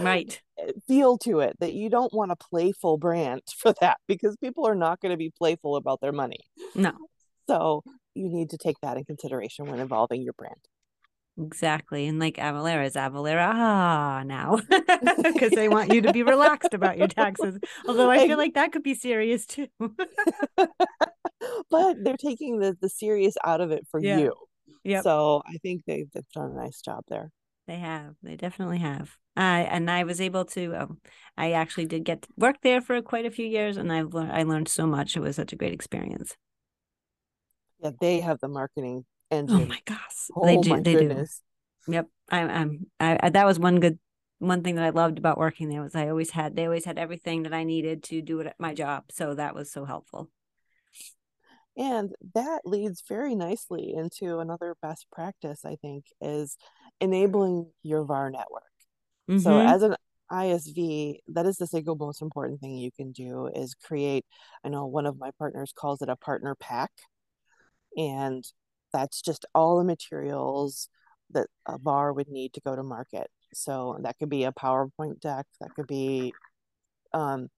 right. 0.00 0.40
feel 0.88 1.18
to 1.18 1.40
it 1.40 1.56
that 1.60 1.72
you 1.72 1.88
don't 1.88 2.12
want 2.12 2.32
a 2.32 2.36
playful 2.36 2.98
brand 2.98 3.42
for 3.56 3.74
that 3.80 3.98
because 4.06 4.36
people 4.36 4.66
are 4.66 4.74
not 4.74 5.00
going 5.00 5.10
to 5.10 5.16
be 5.16 5.32
playful 5.36 5.76
about 5.76 6.00
their 6.00 6.12
money. 6.12 6.40
No. 6.74 6.92
So 7.48 7.84
you 8.16 8.28
need 8.28 8.50
to 8.50 8.58
take 8.58 8.76
that 8.82 8.96
in 8.96 9.04
consideration 9.04 9.66
when 9.66 9.80
evolving 9.80 10.22
your 10.22 10.32
brand. 10.32 10.56
Exactly. 11.38 12.06
And 12.06 12.18
like 12.18 12.36
Avalara 12.36 12.86
is 12.86 12.94
Avalara 12.94 13.50
ah 13.52 14.22
now 14.24 14.58
because 15.22 15.52
they 15.52 15.68
want 15.68 15.92
you 15.92 16.00
to 16.02 16.12
be 16.12 16.22
relaxed 16.22 16.72
about 16.72 16.96
your 16.96 17.08
taxes. 17.08 17.58
Although 17.86 18.10
I 18.10 18.26
feel 18.26 18.38
like 18.38 18.54
that 18.54 18.72
could 18.72 18.82
be 18.82 18.94
serious 18.94 19.44
too. 19.44 19.66
but 19.78 19.98
they're 22.02 22.16
taking 22.16 22.58
the, 22.58 22.76
the 22.80 22.88
serious 22.88 23.34
out 23.44 23.60
of 23.60 23.70
it 23.70 23.86
for 23.90 24.00
yeah. 24.00 24.18
you. 24.18 24.34
Yeah. 24.82 25.02
So 25.02 25.42
I 25.46 25.58
think 25.58 25.82
they've, 25.86 26.10
they've 26.12 26.28
done 26.32 26.52
a 26.52 26.54
nice 26.54 26.80
job 26.80 27.04
there. 27.08 27.30
They 27.66 27.78
have. 27.78 28.14
They 28.22 28.36
definitely 28.36 28.78
have. 28.78 29.16
Uh, 29.36 29.66
and 29.68 29.90
I 29.90 30.04
was 30.04 30.20
able 30.20 30.46
to. 30.46 30.74
Um, 30.74 31.00
I 31.36 31.52
actually 31.52 31.86
did 31.86 32.04
get 32.04 32.22
to 32.22 32.28
work 32.38 32.56
there 32.62 32.80
for 32.80 33.02
quite 33.02 33.26
a 33.26 33.30
few 33.30 33.46
years, 33.46 33.76
and 33.76 33.92
I've 33.92 34.14
learned. 34.14 34.32
I 34.32 34.44
learned 34.44 34.68
so 34.68 34.86
much. 34.86 35.16
It 35.16 35.20
was 35.20 35.36
such 35.36 35.52
a 35.52 35.56
great 35.56 35.74
experience. 35.74 36.36
Yeah, 37.80 37.90
they 38.00 38.20
have 38.20 38.40
the 38.40 38.48
marketing 38.48 39.04
oh 39.30 39.36
engine. 39.36 39.62
Oh 39.62 39.66
my 39.66 39.80
gosh, 39.84 40.30
oh 40.34 40.44
they 40.46 40.56
do. 40.56 40.80
They 40.80 40.94
goodness. 40.94 41.42
do. 41.86 41.94
Yep, 41.94 42.08
I'm. 42.30 42.50
I'm. 42.50 42.86
I, 42.98 43.18
I, 43.22 43.30
that 43.30 43.46
was 43.46 43.58
one 43.58 43.80
good 43.80 43.98
one 44.38 44.62
thing 44.62 44.76
that 44.76 44.84
I 44.84 44.90
loved 44.90 45.18
about 45.18 45.38
working 45.38 45.68
there 45.68 45.82
was 45.82 45.94
I 45.94 46.08
always 46.08 46.30
had 46.30 46.56
they 46.56 46.64
always 46.64 46.84
had 46.84 46.98
everything 46.98 47.44
that 47.44 47.54
I 47.54 47.64
needed 47.64 48.02
to 48.04 48.20
do 48.22 48.40
it 48.40 48.46
at 48.46 48.56
my 48.58 48.74
job. 48.74 49.04
So 49.10 49.34
that 49.34 49.54
was 49.54 49.70
so 49.70 49.84
helpful. 49.84 50.30
And 51.76 52.12
that 52.34 52.60
leads 52.64 53.02
very 53.06 53.34
nicely 53.34 53.92
into 53.94 54.38
another 54.38 54.76
best 54.80 55.06
practice, 55.12 55.64
I 55.64 55.76
think, 55.76 56.06
is 56.22 56.56
enabling 57.00 57.70
your 57.82 58.04
VAR 58.04 58.30
network. 58.30 58.62
Mm-hmm. 59.28 59.40
So 59.40 59.60
as 59.60 59.82
an 59.82 59.94
ISV, 60.32 61.18
that 61.28 61.44
is 61.44 61.58
the 61.58 61.66
single 61.66 61.96
most 61.96 62.22
important 62.22 62.60
thing 62.60 62.76
you 62.76 62.90
can 62.90 63.12
do 63.12 63.50
is 63.54 63.74
create, 63.74 64.24
I 64.64 64.70
know 64.70 64.86
one 64.86 65.04
of 65.04 65.18
my 65.18 65.30
partners 65.38 65.72
calls 65.76 66.00
it 66.00 66.08
a 66.08 66.16
partner 66.16 66.54
pack 66.58 66.90
and 67.96 68.44
that's 68.92 69.20
just 69.20 69.44
all 69.54 69.78
the 69.78 69.84
materials 69.84 70.88
that 71.30 71.48
a 71.66 71.78
VAR 71.78 72.12
would 72.12 72.28
need 72.28 72.52
to 72.54 72.60
go 72.60 72.76
to 72.76 72.82
market 72.82 73.28
so 73.52 73.98
that 74.02 74.16
could 74.18 74.28
be 74.28 74.44
a 74.44 74.52
powerpoint 74.52 75.20
deck 75.20 75.46
that 75.60 75.74
could 75.74 75.86
be 75.86 76.32
um, 77.12 77.48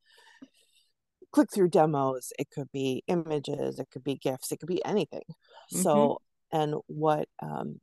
click 1.33 1.49
through 1.53 1.69
demos 1.69 2.33
it 2.39 2.49
could 2.51 2.71
be 2.73 3.03
images 3.09 3.79
it 3.79 3.89
could 3.93 4.05
be 4.05 4.17
gifts 4.17 4.53
it 4.53 4.59
could 4.59 4.69
be 4.69 4.85
anything 4.85 5.23
mm-hmm. 5.29 5.83
so 5.83 6.19
and 6.53 6.75
what 6.87 7.29
um, 7.43 7.81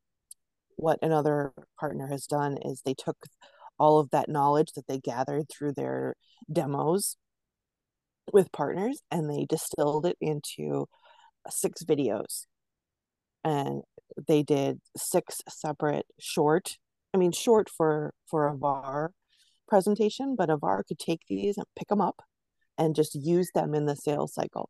what 0.77 0.99
another 1.01 1.53
partner 1.79 2.07
has 2.07 2.25
done 2.25 2.57
is 2.63 2.81
they 2.81 2.93
took 2.93 3.17
all 3.77 3.99
of 3.99 4.09
that 4.11 4.29
knowledge 4.29 4.71
that 4.73 4.87
they 4.87 4.99
gathered 4.99 5.45
through 5.49 5.73
their 5.73 6.15
demos 6.51 7.17
with 8.31 8.51
partners 8.51 9.01
and 9.11 9.29
they 9.29 9.45
distilled 9.45 10.05
it 10.05 10.17
into 10.19 10.87
six 11.49 11.83
videos 11.83 12.45
and 13.43 13.81
they 14.27 14.43
did 14.43 14.79
six 14.97 15.41
separate 15.47 16.05
short 16.19 16.77
i 17.13 17.17
mean 17.17 17.31
short 17.31 17.69
for 17.69 18.13
for 18.29 18.47
a 18.47 18.55
var 18.55 19.11
presentation 19.67 20.35
but 20.35 20.49
a 20.49 20.57
var 20.57 20.83
could 20.83 20.99
take 20.99 21.21
these 21.27 21.57
and 21.57 21.65
pick 21.75 21.87
them 21.87 22.01
up 22.01 22.21
and 22.77 22.95
just 22.95 23.15
use 23.15 23.51
them 23.53 23.73
in 23.73 23.85
the 23.85 23.95
sales 23.95 24.33
cycle. 24.33 24.69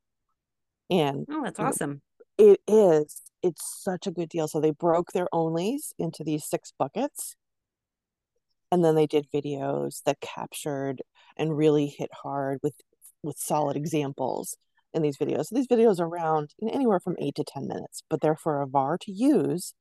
And 0.89 1.25
oh 1.29 1.41
that's 1.43 1.59
awesome. 1.59 2.01
it 2.37 2.59
is 2.67 3.21
it's 3.41 3.83
such 3.83 4.07
a 4.07 4.11
good 4.11 4.29
deal. 4.29 4.47
So 4.47 4.59
they 4.59 4.71
broke 4.71 5.11
their 5.11 5.27
onlys 5.33 5.93
into 5.99 6.23
these 6.23 6.45
six 6.45 6.71
buckets 6.77 7.35
and 8.71 8.83
then 8.83 8.95
they 8.95 9.07
did 9.07 9.27
videos 9.33 10.01
that 10.05 10.21
captured 10.21 11.01
and 11.37 11.57
really 11.57 11.87
hit 11.87 12.09
hard 12.23 12.59
with 12.61 12.75
with 13.23 13.37
solid 13.37 13.75
examples 13.75 14.55
in 14.95 15.01
these 15.01 15.17
videos. 15.17 15.47
So 15.47 15.55
these 15.55 15.67
videos 15.67 15.99
are 15.99 16.07
around 16.07 16.51
anywhere 16.61 16.99
from 16.99 17.15
eight 17.19 17.35
to 17.35 17.43
10 17.43 17.67
minutes, 17.67 18.01
but 18.09 18.21
they're 18.21 18.35
for 18.35 18.61
a 18.61 18.67
VAR 18.67 18.97
to 18.99 19.11
use 19.11 19.73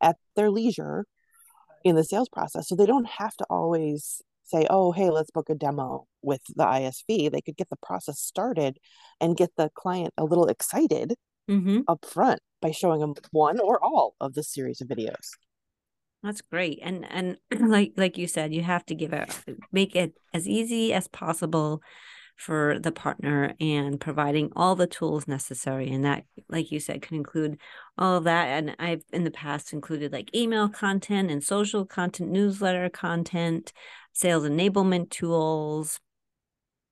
at 0.00 0.16
their 0.34 0.50
leisure 0.50 1.04
in 1.84 1.96
the 1.96 2.04
sales 2.04 2.28
process. 2.28 2.68
So 2.68 2.74
they 2.74 2.86
don't 2.86 3.06
have 3.06 3.36
to 3.36 3.46
always 3.50 4.22
say, 4.44 4.66
oh, 4.70 4.92
hey, 4.92 5.10
let's 5.10 5.30
book 5.30 5.50
a 5.50 5.54
demo 5.54 6.06
with 6.22 6.42
the 6.56 6.64
ISV. 6.64 7.30
They 7.30 7.40
could 7.40 7.56
get 7.56 7.70
the 7.70 7.76
process 7.76 8.18
started 8.18 8.78
and 9.20 9.36
get 9.36 9.50
the 9.56 9.70
client 9.74 10.12
a 10.16 10.24
little 10.24 10.46
excited 10.46 11.14
mm-hmm. 11.48 11.80
up 11.88 12.04
front 12.04 12.40
by 12.60 12.70
showing 12.70 13.00
them 13.00 13.14
one 13.30 13.60
or 13.60 13.82
all 13.82 14.14
of 14.20 14.34
the 14.34 14.42
series 14.42 14.80
of 14.80 14.88
videos. 14.88 15.30
That's 16.22 16.40
great. 16.40 16.78
And 16.82 17.04
and 17.10 17.36
like 17.70 17.92
like 17.96 18.16
you 18.16 18.28
said, 18.28 18.54
you 18.54 18.62
have 18.62 18.86
to 18.86 18.94
give 18.94 19.12
it 19.12 19.28
make 19.72 19.96
it 19.96 20.14
as 20.32 20.48
easy 20.48 20.92
as 20.92 21.08
possible 21.08 21.82
for 22.36 22.78
the 22.78 22.92
partner 22.92 23.54
and 23.60 24.00
providing 24.00 24.50
all 24.56 24.74
the 24.74 24.86
tools 24.86 25.28
necessary. 25.28 25.90
And 25.90 26.04
that, 26.04 26.24
like 26.48 26.72
you 26.72 26.80
said, 26.80 27.02
can 27.02 27.16
include 27.16 27.58
all 27.96 28.16
of 28.16 28.24
that. 28.24 28.46
And 28.46 28.74
I've 28.78 29.02
in 29.12 29.24
the 29.24 29.30
past 29.30 29.72
included 29.72 30.12
like 30.12 30.34
email 30.34 30.68
content 30.68 31.30
and 31.30 31.42
social 31.42 31.84
content, 31.84 32.30
newsletter 32.30 32.88
content, 32.88 33.72
sales 34.12 34.44
enablement 34.44 35.10
tools. 35.10 36.00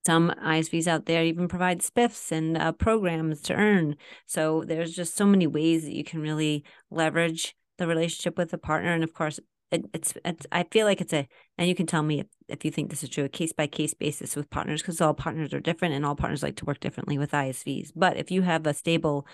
Some 0.06 0.32
ISVs 0.42 0.86
out 0.86 1.04
there 1.06 1.24
even 1.24 1.46
provide 1.46 1.80
spiffs 1.80 2.32
and 2.32 2.56
uh, 2.56 2.72
programs 2.72 3.42
to 3.42 3.54
earn. 3.54 3.96
So 4.26 4.64
there's 4.64 4.94
just 4.94 5.14
so 5.14 5.26
many 5.26 5.46
ways 5.46 5.84
that 5.84 5.94
you 5.94 6.04
can 6.04 6.20
really 6.20 6.64
leverage 6.90 7.54
the 7.76 7.86
relationship 7.86 8.38
with 8.38 8.50
the 8.50 8.58
partner. 8.58 8.92
And 8.92 9.04
of 9.04 9.12
course, 9.12 9.40
it, 9.70 9.84
it's 9.92 10.14
it's 10.24 10.46
I 10.50 10.64
feel 10.64 10.86
like 10.86 11.00
it's 11.00 11.12
a 11.12 11.28
and 11.56 11.68
you 11.68 11.74
can 11.74 11.86
tell 11.86 12.02
me 12.02 12.20
if, 12.20 12.26
if 12.48 12.64
you 12.64 12.70
think 12.70 12.90
this 12.90 13.02
is 13.02 13.08
true 13.08 13.24
a 13.24 13.28
case 13.28 13.52
by 13.52 13.66
case 13.66 13.94
basis 13.94 14.34
with 14.34 14.50
partners 14.50 14.82
because 14.82 15.00
all 15.00 15.14
partners 15.14 15.54
are 15.54 15.60
different 15.60 15.94
and 15.94 16.04
all 16.04 16.16
partners 16.16 16.42
like 16.42 16.56
to 16.56 16.64
work 16.64 16.80
differently 16.80 17.18
with 17.18 17.30
ISVs. 17.30 17.92
But 17.94 18.16
if 18.16 18.30
you 18.30 18.42
have 18.42 18.66
a 18.66 18.74
stable 18.74 19.26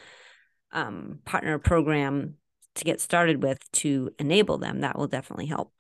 um, 0.73 1.21
partner 1.25 1.59
program 1.59 2.35
to 2.75 2.85
get 2.85 3.01
started 3.01 3.43
with 3.43 3.59
to 3.73 4.11
enable 4.19 4.59
them, 4.59 4.81
that 4.81 4.99
will 4.99 5.07
definitely 5.07 5.47
help. 5.47 5.73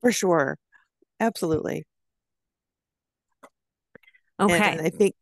For 0.00 0.10
sure, 0.10 0.58
absolutely. 1.20 1.84
Okay, 4.40 4.58
and 4.58 4.80
I 4.80 4.90
think. 4.90 5.14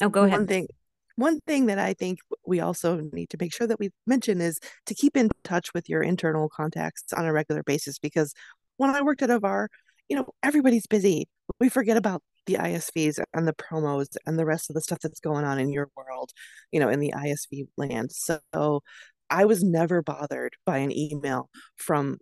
Oh, 0.00 0.08
go 0.08 0.24
ahead. 0.24 0.38
One 0.38 0.46
thing 0.48 0.66
one 1.16 1.40
thing 1.46 1.66
that 1.66 1.78
I 1.78 1.94
think 1.94 2.18
we 2.46 2.60
also 2.60 3.00
need 3.12 3.30
to 3.30 3.36
make 3.40 3.54
sure 3.54 3.66
that 3.66 3.78
we 3.78 3.90
mention 4.06 4.40
is 4.40 4.58
to 4.86 4.94
keep 4.94 5.16
in 5.16 5.30
touch 5.44 5.72
with 5.74 5.88
your 5.88 6.02
internal 6.02 6.48
contacts 6.48 7.12
on 7.12 7.26
a 7.26 7.32
regular 7.32 7.62
basis 7.62 7.98
because 7.98 8.32
when 8.76 8.90
I 8.90 9.02
worked 9.02 9.22
at 9.22 9.30
a 9.30 9.38
VAR, 9.38 9.68
you 10.08 10.16
know, 10.16 10.26
everybody's 10.42 10.86
busy. 10.86 11.28
We 11.60 11.68
forget 11.68 11.96
about 11.96 12.22
the 12.46 12.54
ISVs 12.54 13.22
and 13.32 13.46
the 13.46 13.52
promos 13.52 14.16
and 14.26 14.38
the 14.38 14.44
rest 14.44 14.68
of 14.68 14.74
the 14.74 14.80
stuff 14.80 14.98
that's 15.02 15.20
going 15.20 15.44
on 15.44 15.58
in 15.58 15.72
your 15.72 15.88
world, 15.96 16.32
you 16.72 16.80
know, 16.80 16.88
in 16.88 17.00
the 17.00 17.12
ISV 17.16 17.68
land. 17.76 18.10
So 18.12 18.82
I 19.30 19.44
was 19.44 19.62
never 19.62 20.02
bothered 20.02 20.54
by 20.66 20.78
an 20.78 20.96
email 20.96 21.48
from 21.76 22.18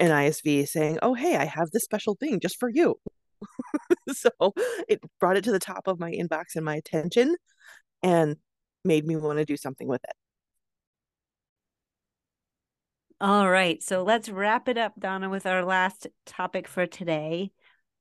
an 0.00 0.10
ISV 0.10 0.66
saying, 0.68 0.98
"Oh, 1.02 1.14
hey, 1.14 1.36
I 1.36 1.44
have 1.44 1.70
this 1.70 1.84
special 1.84 2.14
thing 2.14 2.40
just 2.40 2.58
for 2.58 2.68
you." 2.68 2.96
so 4.12 4.30
it 4.88 5.00
brought 5.20 5.36
it 5.36 5.44
to 5.44 5.52
the 5.52 5.58
top 5.58 5.86
of 5.86 6.00
my 6.00 6.12
inbox 6.12 6.56
and 6.56 6.64
my 6.64 6.76
attention 6.76 7.36
and 8.02 8.36
made 8.84 9.06
me 9.06 9.16
want 9.16 9.38
to 9.38 9.44
do 9.44 9.56
something 9.56 9.88
with 9.88 10.02
it. 10.04 10.14
All 13.20 13.48
right. 13.48 13.82
So 13.82 14.02
let's 14.02 14.28
wrap 14.28 14.68
it 14.68 14.76
up, 14.76 14.92
Donna, 14.98 15.30
with 15.30 15.46
our 15.46 15.64
last 15.64 16.06
topic 16.26 16.68
for 16.68 16.86
today. 16.86 17.50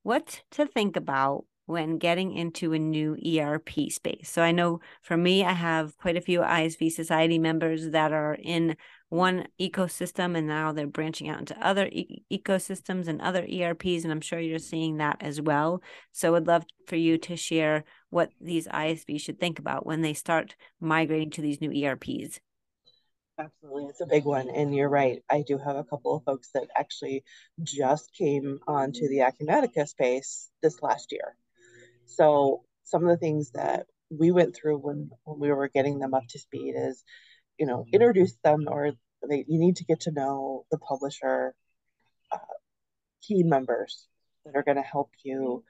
What 0.04 0.44
to 0.52 0.66
think 0.66 0.98
about 0.98 1.46
when 1.68 1.98
getting 1.98 2.34
into 2.34 2.74
a 2.74 2.80
new 2.80 3.16
ERP 3.26 3.90
space. 3.90 4.30
So 4.30 4.42
I 4.42 4.52
know 4.52 4.82
for 5.02 5.18
me, 5.18 5.44
I 5.44 5.54
have 5.54 5.98
quite 5.98 6.18
a 6.18 6.22
few 6.22 6.42
ISV 6.42 6.92
Society 6.92 7.40
members 7.40 7.90
that 7.92 8.12
are 8.12 8.36
in 8.36 8.76
one 9.10 9.48
ecosystem 9.60 10.36
and 10.36 10.48
now 10.48 10.72
they're 10.72 10.88
branching 10.88 11.30
out 11.30 11.40
into 11.40 11.66
other 11.66 11.88
e- 11.92 12.24
ecosystems 12.32 13.08
and 13.08 13.22
other 13.22 13.46
ERPs. 13.46 14.04
And 14.04 14.12
I'm 14.12 14.22
sure 14.22 14.40
you're 14.40 14.60
seeing 14.60 14.98
that 14.98 15.18
as 15.22 15.40
well. 15.42 15.82
So 16.12 16.36
I'd 16.36 16.48
love 16.48 16.66
for 16.88 16.96
you 16.96 17.18
to 17.20 17.36
share 17.36 17.84
what 18.10 18.32
these 18.42 18.68
ISVs 18.68 19.22
should 19.22 19.40
think 19.40 19.60
about 19.60 19.86
when 19.86 20.02
they 20.02 20.14
start 20.14 20.56
migrating 20.80 21.30
to 21.32 21.42
these 21.42 21.62
new 21.62 21.72
ERPs. 21.72 22.40
Absolutely. 23.38 23.86
It's 23.86 24.02
a 24.02 24.06
big 24.06 24.26
one. 24.26 24.50
And 24.50 24.74
you're 24.74 24.90
right. 24.90 25.22
I 25.30 25.44
do 25.46 25.58
have 25.58 25.76
a 25.76 25.84
couple 25.84 26.16
of 26.16 26.24
folks 26.24 26.50
that 26.54 26.68
actually 26.76 27.24
just 27.62 28.14
came 28.14 28.60
onto 28.68 29.08
the 29.08 29.20
Acumatica 29.20 29.88
space 29.88 30.50
this 30.64 30.82
last 30.82 31.12
year. 31.12 31.36
So 32.06 32.64
some 32.84 33.04
of 33.04 33.10
the 33.10 33.18
things 33.18 33.52
that 33.52 33.88
we 34.10 34.32
went 34.32 34.56
through 34.56 34.78
when, 34.78 35.10
when 35.26 35.40
we 35.40 35.52
were 35.52 35.68
getting 35.68 36.00
them 36.00 36.14
up 36.14 36.24
to 36.30 36.40
speed 36.40 36.76
is, 36.78 37.04
you 37.58 37.66
know, 37.66 37.86
introduce 37.92 38.34
them 38.44 38.66
or 38.70 38.92
they, 39.28 39.46
you 39.48 39.60
need 39.60 39.78
to 39.78 39.86
get 39.86 40.02
to 40.02 40.12
know 40.12 40.66
the 40.72 40.78
publisher 40.78 41.56
uh, 42.32 42.38
key 43.22 43.44
members 43.44 44.08
that 44.46 44.56
are 44.56 44.64
going 44.64 44.78
to 44.78 44.84
help 44.84 45.12
you 45.24 45.64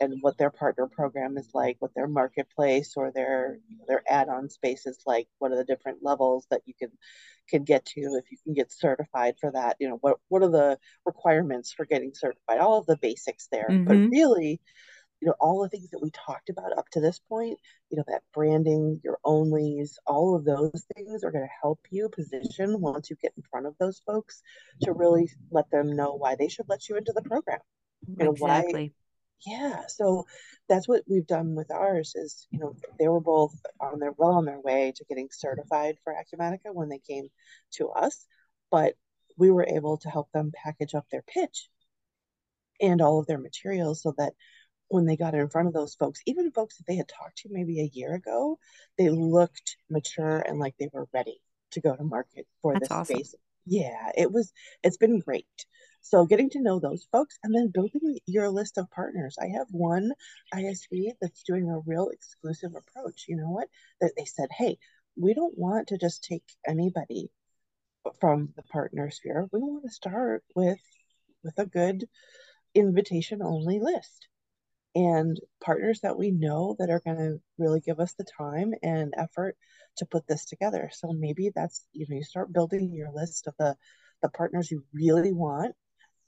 and 0.00 0.18
what 0.20 0.36
their 0.36 0.50
partner 0.50 0.88
program 0.88 1.36
is 1.36 1.48
like, 1.54 1.76
what 1.78 1.94
their 1.94 2.08
marketplace 2.08 2.94
or 2.96 3.12
their 3.12 3.58
their 3.86 4.02
add-on 4.08 4.48
space 4.48 4.86
is 4.86 4.98
like, 5.06 5.28
what 5.38 5.52
are 5.52 5.56
the 5.56 5.64
different 5.64 5.98
levels 6.02 6.46
that 6.50 6.62
you 6.66 6.74
can 6.74 6.90
can 7.48 7.64
get 7.64 7.84
to 7.84 8.00
if 8.00 8.30
you 8.30 8.38
can 8.42 8.54
get 8.54 8.72
certified 8.72 9.34
for 9.40 9.52
that, 9.52 9.76
you 9.78 9.88
know, 9.88 9.98
what 10.00 10.18
what 10.28 10.42
are 10.42 10.50
the 10.50 10.78
requirements 11.06 11.72
for 11.72 11.84
getting 11.84 12.12
certified, 12.14 12.58
all 12.58 12.78
of 12.78 12.86
the 12.86 12.96
basics 12.96 13.48
there. 13.52 13.68
Mm-hmm. 13.70 13.84
But 13.84 13.96
really, 14.10 14.60
you 15.22 15.28
know, 15.28 15.36
all 15.38 15.62
the 15.62 15.68
things 15.68 15.88
that 15.90 16.02
we 16.02 16.10
talked 16.10 16.50
about 16.50 16.76
up 16.76 16.88
to 16.90 17.00
this 17.00 17.20
point, 17.28 17.56
you 17.90 17.96
know, 17.96 18.02
that 18.08 18.24
branding, 18.34 19.00
your 19.04 19.18
onlys, 19.24 19.92
all 20.04 20.34
of 20.34 20.44
those 20.44 20.84
things 20.96 21.22
are 21.22 21.30
going 21.30 21.44
to 21.44 21.58
help 21.62 21.78
you 21.90 22.08
position 22.08 22.80
once 22.80 23.08
you 23.08 23.14
get 23.22 23.32
in 23.36 23.44
front 23.48 23.66
of 23.66 23.76
those 23.78 24.02
folks 24.04 24.42
to 24.82 24.92
really 24.92 25.30
let 25.52 25.70
them 25.70 25.94
know 25.94 26.14
why 26.14 26.34
they 26.34 26.48
should 26.48 26.68
let 26.68 26.88
you 26.88 26.96
into 26.96 27.12
the 27.12 27.22
program. 27.22 27.60
You 28.08 28.24
know, 28.24 28.32
exactly. 28.32 28.72
why 28.74 28.90
yeah 29.44 29.82
so 29.88 30.24
that's 30.68 30.86
what 30.86 31.02
we've 31.08 31.26
done 31.26 31.56
with 31.56 31.68
ours 31.72 32.14
is 32.14 32.46
you 32.52 32.60
know 32.60 32.76
they 33.00 33.08
were 33.08 33.20
both 33.20 33.52
on 33.80 33.98
their 33.98 34.12
well 34.16 34.34
on 34.34 34.44
their 34.44 34.60
way 34.60 34.92
to 34.94 35.04
getting 35.08 35.28
certified 35.32 35.96
for 36.04 36.14
acumatica 36.14 36.72
when 36.72 36.88
they 36.88 37.00
came 37.00 37.26
to 37.72 37.88
us 37.88 38.24
but 38.70 38.94
we 39.36 39.50
were 39.50 39.66
able 39.66 39.96
to 39.96 40.08
help 40.08 40.30
them 40.30 40.52
package 40.54 40.94
up 40.94 41.06
their 41.10 41.24
pitch 41.26 41.68
and 42.80 43.00
all 43.00 43.18
of 43.18 43.26
their 43.26 43.38
materials 43.38 44.02
so 44.02 44.14
that 44.16 44.34
when 44.92 45.06
they 45.06 45.16
got 45.16 45.34
in 45.34 45.48
front 45.48 45.68
of 45.68 45.74
those 45.74 45.94
folks 45.94 46.20
even 46.26 46.50
folks 46.52 46.76
that 46.76 46.86
they 46.86 46.96
had 46.96 47.08
talked 47.08 47.38
to 47.38 47.48
maybe 47.50 47.80
a 47.80 47.90
year 47.92 48.14
ago 48.14 48.58
they 48.98 49.08
looked 49.08 49.76
mature 49.90 50.40
and 50.46 50.58
like 50.58 50.74
they 50.78 50.88
were 50.92 51.08
ready 51.12 51.40
to 51.70 51.80
go 51.80 51.96
to 51.96 52.04
market 52.04 52.46
for 52.60 52.74
That's 52.74 52.88
this 52.88 52.98
awesome. 52.98 53.16
space 53.16 53.34
yeah 53.66 54.10
it 54.16 54.30
was 54.30 54.52
it's 54.82 54.96
been 54.96 55.20
great 55.20 55.46
so 56.02 56.26
getting 56.26 56.50
to 56.50 56.60
know 56.60 56.80
those 56.80 57.06
folks 57.12 57.38
and 57.44 57.54
then 57.54 57.68
building 57.68 58.18
your 58.26 58.50
list 58.50 58.76
of 58.76 58.90
partners. 58.90 59.36
I 59.40 59.46
have 59.56 59.68
one 59.70 60.12
ISV 60.52 61.12
that's 61.20 61.44
doing 61.44 61.70
a 61.70 61.78
real 61.86 62.08
exclusive 62.08 62.72
approach. 62.74 63.26
You 63.28 63.36
know 63.36 63.50
what? 63.50 63.68
That 64.00 64.12
they 64.16 64.24
said, 64.24 64.48
hey, 64.50 64.78
we 65.16 65.32
don't 65.32 65.56
want 65.56 65.88
to 65.88 65.98
just 65.98 66.24
take 66.24 66.42
anybody 66.66 67.30
from 68.20 68.52
the 68.56 68.64
partner 68.64 69.10
sphere. 69.10 69.48
We 69.52 69.60
want 69.60 69.84
to 69.84 69.90
start 69.90 70.42
with 70.56 70.80
with 71.44 71.58
a 71.58 71.66
good 71.66 72.08
invitation 72.74 73.42
only 73.42 73.78
list 73.78 74.26
and 74.94 75.40
partners 75.64 76.00
that 76.00 76.18
we 76.18 76.30
know 76.30 76.76
that 76.78 76.90
are 76.90 77.00
going 77.04 77.16
to 77.16 77.40
really 77.58 77.80
give 77.80 78.00
us 78.00 78.12
the 78.14 78.24
time 78.24 78.72
and 78.82 79.14
effort 79.16 79.56
to 79.96 80.06
put 80.06 80.26
this 80.26 80.44
together. 80.44 80.90
So 80.92 81.12
maybe 81.12 81.50
that's 81.54 81.86
you 81.92 82.06
know 82.08 82.16
you 82.16 82.24
start 82.24 82.52
building 82.52 82.92
your 82.92 83.10
list 83.12 83.46
of 83.46 83.54
the 83.58 83.76
the 84.22 84.28
partners 84.28 84.70
you 84.70 84.84
really 84.92 85.32
want 85.32 85.74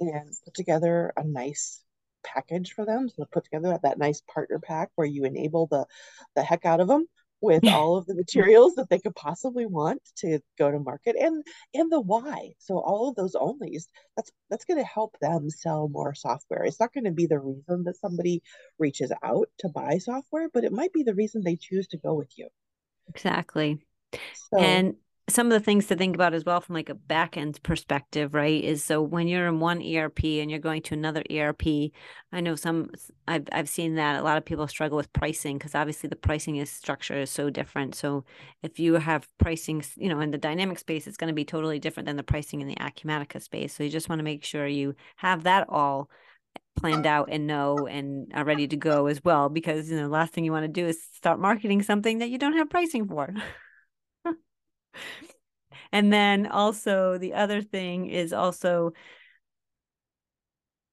and 0.01 0.31
put 0.45 0.55
together 0.55 1.13
a 1.17 1.25
nice 1.25 1.83
package 2.25 2.73
for 2.73 2.85
them. 2.85 3.09
So 3.09 3.25
put 3.31 3.45
together 3.45 3.79
that 3.83 3.99
nice 3.99 4.23
partner 4.23 4.59
pack 4.59 4.91
where 4.95 5.07
you 5.07 5.25
enable 5.25 5.67
the 5.67 5.87
the 6.35 6.43
heck 6.43 6.65
out 6.65 6.81
of 6.81 6.89
them 6.89 7.07
with 7.45 7.65
all 7.69 7.97
of 7.97 8.07
the 8.07 8.15
materials 8.15 8.75
that 8.75 8.89
they 8.89 8.99
could 8.99 9.15
possibly 9.15 9.67
want 9.67 10.01
to 10.17 10.41
go 10.59 10.71
to 10.71 10.79
market 10.79 11.17
and 11.17 11.45
and 11.75 11.93
the 11.93 12.01
why. 12.01 12.55
So 12.59 12.79
all 12.79 13.09
of 13.09 13.17
those 13.17 13.35
onlys, 13.35 13.85
that's 14.17 14.33
that's 14.51 14.65
going 14.65 14.81
to 14.81 14.87
help 14.87 15.17
them 15.21 15.51
sell 15.51 15.89
more 15.89 16.15
software. 16.15 16.65
It's 16.65 16.81
not 16.81 16.93
going 16.93 17.05
to 17.05 17.13
be 17.13 17.27
the 17.27 17.39
reason 17.39 17.85
that 17.85 17.99
somebody 17.99 18.43
reaches 18.79 19.13
out 19.23 19.49
to 19.59 19.69
buy 19.69 19.99
software, 19.99 20.49
but 20.53 20.65
it 20.65 20.73
might 20.73 20.93
be 20.93 21.03
the 21.03 21.15
reason 21.15 21.43
they 21.43 21.57
choose 21.57 21.87
to 21.89 21.99
go 21.99 22.15
with 22.15 22.31
you. 22.37 22.49
Exactly. 23.09 23.87
So, 24.51 24.59
and 24.59 24.95
some 25.29 25.47
of 25.47 25.53
the 25.53 25.65
things 25.65 25.87
to 25.87 25.97
think 25.97 26.15
about 26.15 26.35
as 26.35 26.45
well 26.45 26.61
from 26.61 26.75
like 26.75 26.91
a 26.91 26.95
back 26.95 27.39
end 27.39 27.63
perspective, 27.63 28.35
right? 28.35 28.63
Is 28.63 28.85
so 28.85 29.01
when 29.01 29.27
you're 29.27 29.49
in 29.49 29.59
one 29.59 29.81
ERP 29.81 30.25
and 30.25 30.51
you're 30.51 30.61
going 30.61 30.83
to 30.83 30.95
another 30.95 31.23
ERP, 31.31 31.93
I 32.31 32.41
know 32.41 32.57
some 32.57 32.91
I've 33.27 33.49
I've 33.51 33.69
seen 33.69 33.95
that 33.95 34.21
a 34.21 34.23
lot 34.23 34.37
of 34.37 34.45
people 34.45 34.69
struggle 34.69 34.99
with 34.99 35.13
pricing 35.15 35.57
because 35.57 35.75
obviously 35.75 36.09
the 36.11 36.17
pricing 36.17 36.57
is 36.57 36.71
structure 36.71 37.19
is 37.19 37.31
so 37.31 37.49
different. 37.49 37.95
So 37.95 38.25
if 38.63 38.79
you 38.79 38.95
have 38.95 39.27
pricing, 39.39 39.83
you 39.97 40.11
know, 40.11 40.21
in 40.21 40.31
the 40.31 40.39
dynamic 40.39 40.79
space, 40.79 41.07
it's 41.07 41.17
going 41.17 41.29
to 41.29 41.35
be 41.35 41.45
totally 41.45 41.79
different 41.79 42.07
than 42.07 42.17
the 42.17 42.23
pricing 42.23 42.61
in 42.61 42.69
the 42.69 42.77
Acumatica 42.77 43.41
space. 43.41 43.75
So 43.75 43.83
you 43.83 43.91
just 43.91 44.11
want 44.11 44.19
to 44.19 44.25
make 44.25 44.45
sure 44.45 44.67
you 44.67 44.95
have 45.17 45.45
that 45.45 45.67
all 45.71 46.11
planned 46.77 47.07
out 47.07 47.29
and 47.31 47.47
know 47.47 47.87
and 47.87 48.31
are 48.35 48.45
ready 48.45 48.67
to 48.67 48.77
go 48.77 49.07
as 49.07 49.23
well 49.25 49.49
because 49.49 49.89
you 49.89 49.97
know 49.97 50.03
the 50.03 50.09
last 50.09 50.35
thing 50.35 50.45
you 50.45 50.53
want 50.53 50.65
to 50.65 50.69
do 50.69 50.87
is 50.87 51.03
start 51.15 51.39
marketing 51.39 51.83
something 51.83 52.19
that 52.19 52.29
you 52.29 52.37
don't 52.37 52.57
have 52.59 52.69
pricing 52.69 53.09
for. 53.09 53.33
and 55.93 56.13
then 56.13 56.47
also 56.47 57.19
the 57.19 57.35
other 57.35 57.63
thing 57.63 58.09
is 58.09 58.33
also 58.33 58.93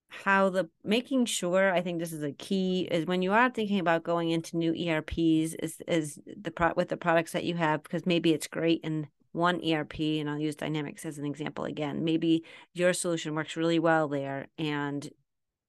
how 0.10 0.50
the 0.50 0.70
making 0.84 1.26
sure 1.26 1.74
i 1.74 1.82
think 1.82 2.00
this 2.00 2.12
is 2.12 2.24
a 2.24 2.34
key 2.34 2.88
is 2.92 3.06
when 3.06 3.22
you 3.22 3.32
are 3.32 3.50
thinking 3.50 3.80
about 3.80 4.04
going 4.04 4.30
into 4.30 4.58
new 4.58 4.74
erps 4.74 5.56
is 5.62 5.82
is 5.88 6.20
the 6.42 6.52
pro 6.52 6.72
with 6.76 6.90
the 6.90 6.98
products 6.98 7.32
that 7.32 7.46
you 7.46 7.56
have 7.56 7.82
because 7.82 8.06
maybe 8.06 8.34
it's 8.34 8.48
great 8.48 8.82
in 8.84 9.08
one 9.32 9.62
erp 9.64 10.00
and 10.00 10.30
i'll 10.30 10.40
use 10.40 10.56
dynamics 10.56 11.06
as 11.06 11.18
an 11.18 11.26
example 11.26 11.66
again. 11.66 12.04
Maybe 12.04 12.44
your 12.74 12.94
solution 12.94 13.36
works 13.36 13.56
really 13.56 13.80
well 13.80 14.08
there 14.08 14.48
and 14.58 15.10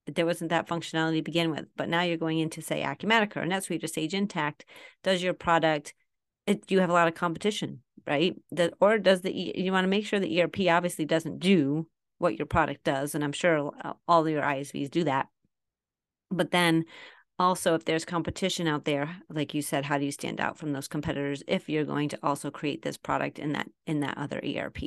there 0.06 0.26
wasn't 0.26 0.50
that 0.50 0.68
functionality 0.68 1.18
to 1.18 1.22
begin 1.22 1.50
with 1.50 1.66
but 1.76 1.88
now 1.88 2.02
you're 2.02 2.16
going 2.16 2.38
into 2.38 2.60
say 2.60 2.82
acumatica 2.82 3.36
or 3.36 3.46
netsuite 3.46 3.84
or 3.84 3.86
Sage 3.86 4.12
Intacct. 4.12 4.62
Does 5.02 5.22
your 5.22 5.34
product 5.34 5.94
it, 6.46 6.70
you 6.70 6.80
have 6.80 6.90
a 6.90 6.94
lot 6.94 7.06
of 7.06 7.14
competition 7.14 7.82
right? 8.06 8.34
The, 8.50 8.72
or 8.80 8.98
does 8.98 9.22
the 9.22 9.32
you 9.32 9.72
want 9.72 9.84
to 9.84 9.88
make 9.88 10.06
sure 10.06 10.20
the 10.20 10.42
ERP 10.42 10.60
obviously 10.68 11.04
doesn't 11.04 11.38
do 11.38 11.86
what 12.18 12.36
your 12.38 12.46
product 12.46 12.84
does, 12.84 13.14
and 13.14 13.24
I'm 13.24 13.32
sure 13.32 13.70
all 14.06 14.28
your 14.28 14.42
ISVs 14.42 14.90
do 14.90 15.04
that. 15.04 15.28
But 16.30 16.50
then 16.50 16.84
also 17.38 17.74
if 17.74 17.84
there's 17.84 18.04
competition 18.04 18.68
out 18.68 18.84
there 18.84 19.16
like 19.30 19.54
you 19.54 19.62
said 19.62 19.84
how 19.84 19.98
do 19.98 20.04
you 20.04 20.12
stand 20.12 20.40
out 20.40 20.58
from 20.58 20.72
those 20.72 20.86
competitors 20.86 21.42
if 21.48 21.68
you're 21.68 21.84
going 21.84 22.08
to 22.08 22.18
also 22.22 22.50
create 22.50 22.82
this 22.82 22.96
product 22.96 23.38
in 23.38 23.52
that 23.52 23.68
in 23.86 24.00
that 24.00 24.16
other 24.18 24.40
erp 24.44 24.78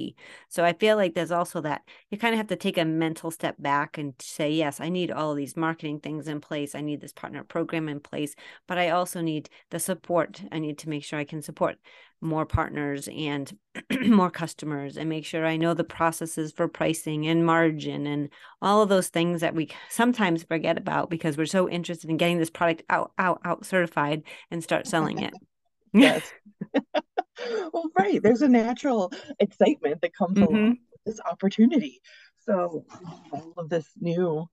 so 0.48 0.64
i 0.64 0.72
feel 0.72 0.96
like 0.96 1.14
there's 1.14 1.32
also 1.32 1.60
that 1.60 1.82
you 2.10 2.18
kind 2.18 2.34
of 2.34 2.38
have 2.38 2.48
to 2.48 2.56
take 2.56 2.78
a 2.78 2.86
mental 2.86 3.32
step 3.32 3.56
back 3.60 3.98
and 3.98 4.14
say 4.20 4.52
yes 4.52 4.80
i 4.80 4.90
need 4.90 5.12
all 5.12 5.32
of 5.32 5.38
these 5.38 5.58
marketing 5.58 6.00
things 6.00 6.28
in 6.28 6.40
place 6.40 6.76
i 6.76 6.82
need 6.82 7.02
this 7.02 7.14
partner 7.14 7.44
program 7.44 7.90
in 7.90 8.00
place 8.00 8.36
but 8.68 8.78
i 8.78 8.90
also 8.90 9.22
need 9.22 9.50
the 9.72 9.80
support 9.80 10.42
i 10.52 10.60
need 10.60 10.78
to 10.78 10.90
make 10.90 11.04
sure 11.04 11.20
i 11.20 11.26
can 11.26 11.42
support 11.42 11.78
more 12.22 12.46
partners 12.46 13.08
and 13.16 13.58
more 14.08 14.32
customers 14.32 14.98
and 14.98 15.10
make 15.10 15.26
sure 15.26 15.46
I 15.46 15.58
know 15.58 15.74
the 15.74 15.84
processes 15.84 16.52
for 16.52 16.68
pricing 16.68 17.28
and 17.28 17.46
margin 17.46 18.08
and 18.08 18.30
all 18.62 18.82
of 18.82 18.90
those 18.90 19.10
things 19.10 19.42
that 19.42 19.56
we 19.56 19.70
sometimes 19.90 20.44
forget 20.44 20.78
about 20.78 21.10
because 21.10 21.38
we're 21.38 21.46
so 21.46 21.70
interested 21.70 22.10
in 22.10 22.18
getting 22.18 22.40
this 22.40 22.50
product 22.50 22.84
out, 22.90 23.12
out, 23.18 23.42
out 23.46 23.66
certified 23.66 24.24
and 24.52 24.64
start 24.64 24.88
selling 24.88 25.20
it. 25.20 25.34
yes. 25.94 26.32
well, 27.74 27.90
right. 27.98 28.22
There's 28.22 28.42
a 28.42 28.48
natural 28.48 29.12
excitement 29.40 30.02
that 30.02 30.16
comes 30.16 30.38
mm-hmm. 30.38 30.54
along 30.54 30.70
with 30.92 31.04
this 31.06 31.20
opportunity. 31.30 32.02
So 32.46 32.86
all 33.32 33.54
of 33.58 33.70
this 33.70 33.88
new 34.00 34.46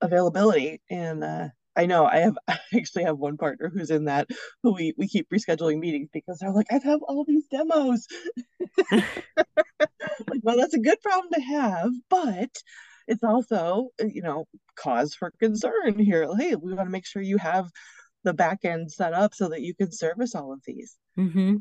availability 0.00 0.80
and 0.90 1.24
uh, 1.24 1.48
I 1.76 1.86
know 1.86 2.06
I 2.06 2.18
have 2.18 2.38
I 2.48 2.58
actually 2.74 3.04
have 3.04 3.18
one 3.18 3.36
partner 3.36 3.70
who's 3.72 3.90
in 3.90 4.06
that 4.06 4.28
who 4.62 4.74
we 4.74 4.94
we 4.96 5.08
keep 5.08 5.28
rescheduling 5.30 5.78
meetings 5.78 6.08
because 6.12 6.38
they're 6.38 6.52
like, 6.52 6.66
I 6.70 6.80
have 6.84 7.02
all 7.02 7.24
these 7.24 7.46
demos. 7.50 8.06
like, 8.92 10.42
well, 10.42 10.56
that's 10.56 10.74
a 10.74 10.80
good 10.80 11.00
problem 11.00 11.32
to 11.34 11.40
have, 11.40 11.90
but 12.08 12.50
it's 13.08 13.24
also 13.24 13.88
uh, 14.00 14.06
you 14.06 14.22
know 14.22 14.46
cause 14.76 15.14
for 15.14 15.32
concern 15.40 15.98
here. 15.98 16.28
Hey, 16.36 16.54
we 16.54 16.74
want 16.74 16.86
to 16.86 16.92
make 16.92 17.06
sure 17.06 17.22
you 17.22 17.38
have 17.38 17.68
the 18.24 18.34
back 18.34 18.64
end 18.64 18.90
set 18.90 19.12
up 19.12 19.34
so 19.34 19.48
that 19.48 19.62
you 19.62 19.74
can 19.74 19.90
service 19.90 20.34
all 20.34 20.52
of 20.52 20.60
these. 20.64 20.96
Mm-hmm. 21.18 21.56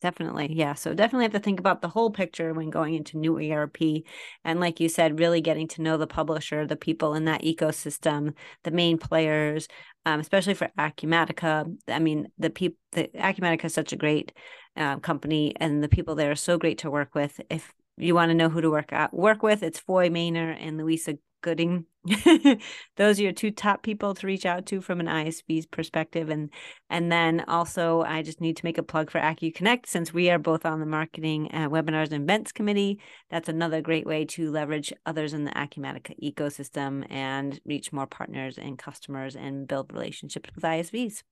Definitely. 0.00 0.52
Yeah. 0.52 0.74
So 0.74 0.94
definitely 0.94 1.24
have 1.24 1.32
to 1.32 1.40
think 1.40 1.60
about 1.60 1.82
the 1.82 1.88
whole 1.88 2.10
picture 2.10 2.52
when 2.54 2.70
going 2.70 2.94
into 2.94 3.18
new 3.18 3.38
ERP. 3.38 4.04
And 4.44 4.60
like 4.60 4.80
you 4.80 4.88
said, 4.88 5.18
really 5.18 5.40
getting 5.40 5.68
to 5.68 5.82
know 5.82 5.96
the 5.96 6.06
publisher, 6.06 6.66
the 6.66 6.76
people 6.76 7.14
in 7.14 7.24
that 7.26 7.42
ecosystem, 7.42 8.34
the 8.64 8.70
main 8.70 8.98
players, 8.98 9.68
um, 10.06 10.20
especially 10.20 10.54
for 10.54 10.70
Acumatica. 10.78 11.76
I 11.88 11.98
mean, 11.98 12.28
the 12.38 12.50
people, 12.50 12.78
the 12.92 13.08
Acumatica 13.08 13.66
is 13.66 13.74
such 13.74 13.92
a 13.92 13.96
great 13.96 14.32
uh, 14.76 14.98
company, 14.98 15.54
and 15.56 15.82
the 15.82 15.88
people 15.88 16.14
there 16.14 16.30
are 16.30 16.36
so 16.36 16.56
great 16.58 16.78
to 16.78 16.90
work 16.90 17.14
with. 17.14 17.40
If 17.50 17.72
you 17.96 18.14
want 18.14 18.30
to 18.30 18.34
know 18.34 18.48
who 18.48 18.60
to 18.60 18.70
work 18.70 18.92
at, 18.92 19.12
work 19.12 19.42
with, 19.42 19.62
it's 19.62 19.78
Foy 19.78 20.08
Maynor 20.08 20.56
and 20.58 20.78
Louisa 20.78 21.18
Gooding. 21.40 21.86
Those 22.96 23.18
are 23.18 23.22
your 23.22 23.32
two 23.32 23.50
top 23.50 23.82
people 23.82 24.14
to 24.14 24.26
reach 24.26 24.44
out 24.44 24.66
to 24.66 24.80
from 24.80 24.98
an 24.98 25.06
ISV's 25.06 25.66
perspective. 25.66 26.30
And 26.30 26.50
and 26.90 27.12
then 27.12 27.44
also 27.46 28.02
I 28.02 28.22
just 28.22 28.40
need 28.40 28.56
to 28.56 28.64
make 28.64 28.78
a 28.78 28.82
plug 28.82 29.10
for 29.10 29.20
AccuConnect 29.20 29.86
since 29.86 30.12
we 30.12 30.30
are 30.30 30.38
both 30.38 30.66
on 30.66 30.80
the 30.80 30.86
marketing 30.86 31.50
uh, 31.52 31.68
webinars 31.68 32.10
and 32.10 32.24
events 32.24 32.50
committee. 32.50 32.98
That's 33.30 33.48
another 33.48 33.80
great 33.80 34.06
way 34.06 34.24
to 34.26 34.50
leverage 34.50 34.92
others 35.06 35.32
in 35.32 35.44
the 35.44 35.52
Acumatica 35.52 36.18
ecosystem 36.20 37.06
and 37.10 37.60
reach 37.64 37.92
more 37.92 38.06
partners 38.06 38.58
and 38.58 38.78
customers 38.78 39.36
and 39.36 39.68
build 39.68 39.92
relationships 39.92 40.50
with 40.54 40.64
ISVs. 40.64 41.22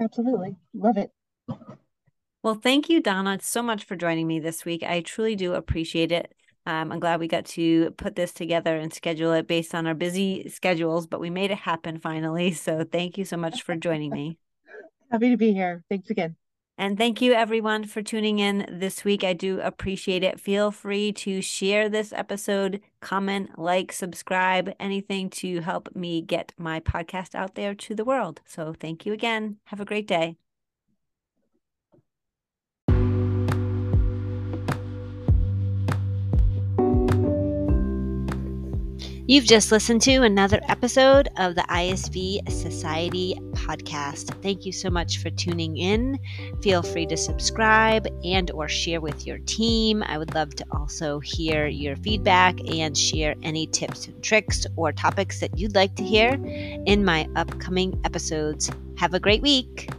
Absolutely. 0.00 0.56
Love 0.74 0.96
it. 0.96 1.12
Well, 2.42 2.54
thank 2.54 2.88
you, 2.88 3.00
Donna, 3.00 3.38
so 3.42 3.62
much 3.62 3.84
for 3.84 3.96
joining 3.96 4.26
me 4.26 4.38
this 4.38 4.64
week. 4.64 4.82
I 4.82 5.00
truly 5.00 5.34
do 5.34 5.54
appreciate 5.54 6.12
it. 6.12 6.32
Um, 6.66 6.90
I'm 6.90 6.98
glad 6.98 7.20
we 7.20 7.28
got 7.28 7.46
to 7.46 7.92
put 7.92 8.16
this 8.16 8.32
together 8.32 8.76
and 8.76 8.92
schedule 8.92 9.32
it 9.32 9.46
based 9.46 9.74
on 9.74 9.86
our 9.86 9.94
busy 9.94 10.48
schedules, 10.48 11.06
but 11.06 11.20
we 11.20 11.30
made 11.30 11.50
it 11.50 11.58
happen 11.58 11.98
finally. 11.98 12.52
So 12.66 12.84
thank 12.84 13.16
you 13.16 13.24
so 13.24 13.36
much 13.36 13.62
for 13.62 13.76
joining 13.76 14.10
me. 14.10 14.38
Happy 15.10 15.30
to 15.30 15.36
be 15.36 15.52
here. 15.52 15.84
Thanks 15.88 16.10
again. 16.10 16.34
And 16.78 16.98
thank 16.98 17.22
you, 17.22 17.32
everyone, 17.32 17.84
for 17.84 18.02
tuning 18.02 18.38
in 18.38 18.66
this 18.68 19.04
week. 19.04 19.24
I 19.24 19.32
do 19.32 19.60
appreciate 19.60 20.22
it. 20.22 20.40
Feel 20.40 20.70
free 20.70 21.12
to 21.12 21.40
share 21.40 21.88
this 21.88 22.12
episode, 22.12 22.82
comment, 23.00 23.58
like, 23.58 23.92
subscribe, 23.92 24.74
anything 24.78 25.30
to 25.30 25.60
help 25.60 25.94
me 25.94 26.20
get 26.20 26.52
my 26.58 26.80
podcast 26.80 27.34
out 27.34 27.54
there 27.54 27.74
to 27.74 27.94
the 27.94 28.04
world. 28.04 28.40
So 28.44 28.74
thank 28.78 29.06
you 29.06 29.12
again. 29.12 29.56
Have 29.66 29.80
a 29.80 29.86
great 29.86 30.06
day. 30.06 30.36
You've 39.28 39.44
just 39.44 39.72
listened 39.72 40.02
to 40.02 40.22
another 40.22 40.60
episode 40.68 41.28
of 41.36 41.56
the 41.56 41.62
ISV 41.62 42.48
Society 42.48 43.34
podcast. 43.54 44.40
Thank 44.40 44.64
you 44.64 44.70
so 44.70 44.88
much 44.88 45.18
for 45.18 45.30
tuning 45.30 45.78
in. 45.78 46.20
Feel 46.62 46.80
free 46.80 47.06
to 47.06 47.16
subscribe 47.16 48.06
and 48.22 48.52
or 48.52 48.68
share 48.68 49.00
with 49.00 49.26
your 49.26 49.38
team. 49.38 50.04
I 50.04 50.16
would 50.16 50.32
love 50.36 50.54
to 50.54 50.66
also 50.70 51.18
hear 51.18 51.66
your 51.66 51.96
feedback 51.96 52.60
and 52.70 52.96
share 52.96 53.34
any 53.42 53.66
tips 53.66 54.06
and 54.06 54.22
tricks 54.22 54.64
or 54.76 54.92
topics 54.92 55.40
that 55.40 55.58
you'd 55.58 55.74
like 55.74 55.96
to 55.96 56.04
hear 56.04 56.34
in 56.86 57.04
my 57.04 57.28
upcoming 57.34 58.00
episodes. 58.04 58.70
Have 58.96 59.12
a 59.12 59.18
great 59.18 59.42
week. 59.42 59.90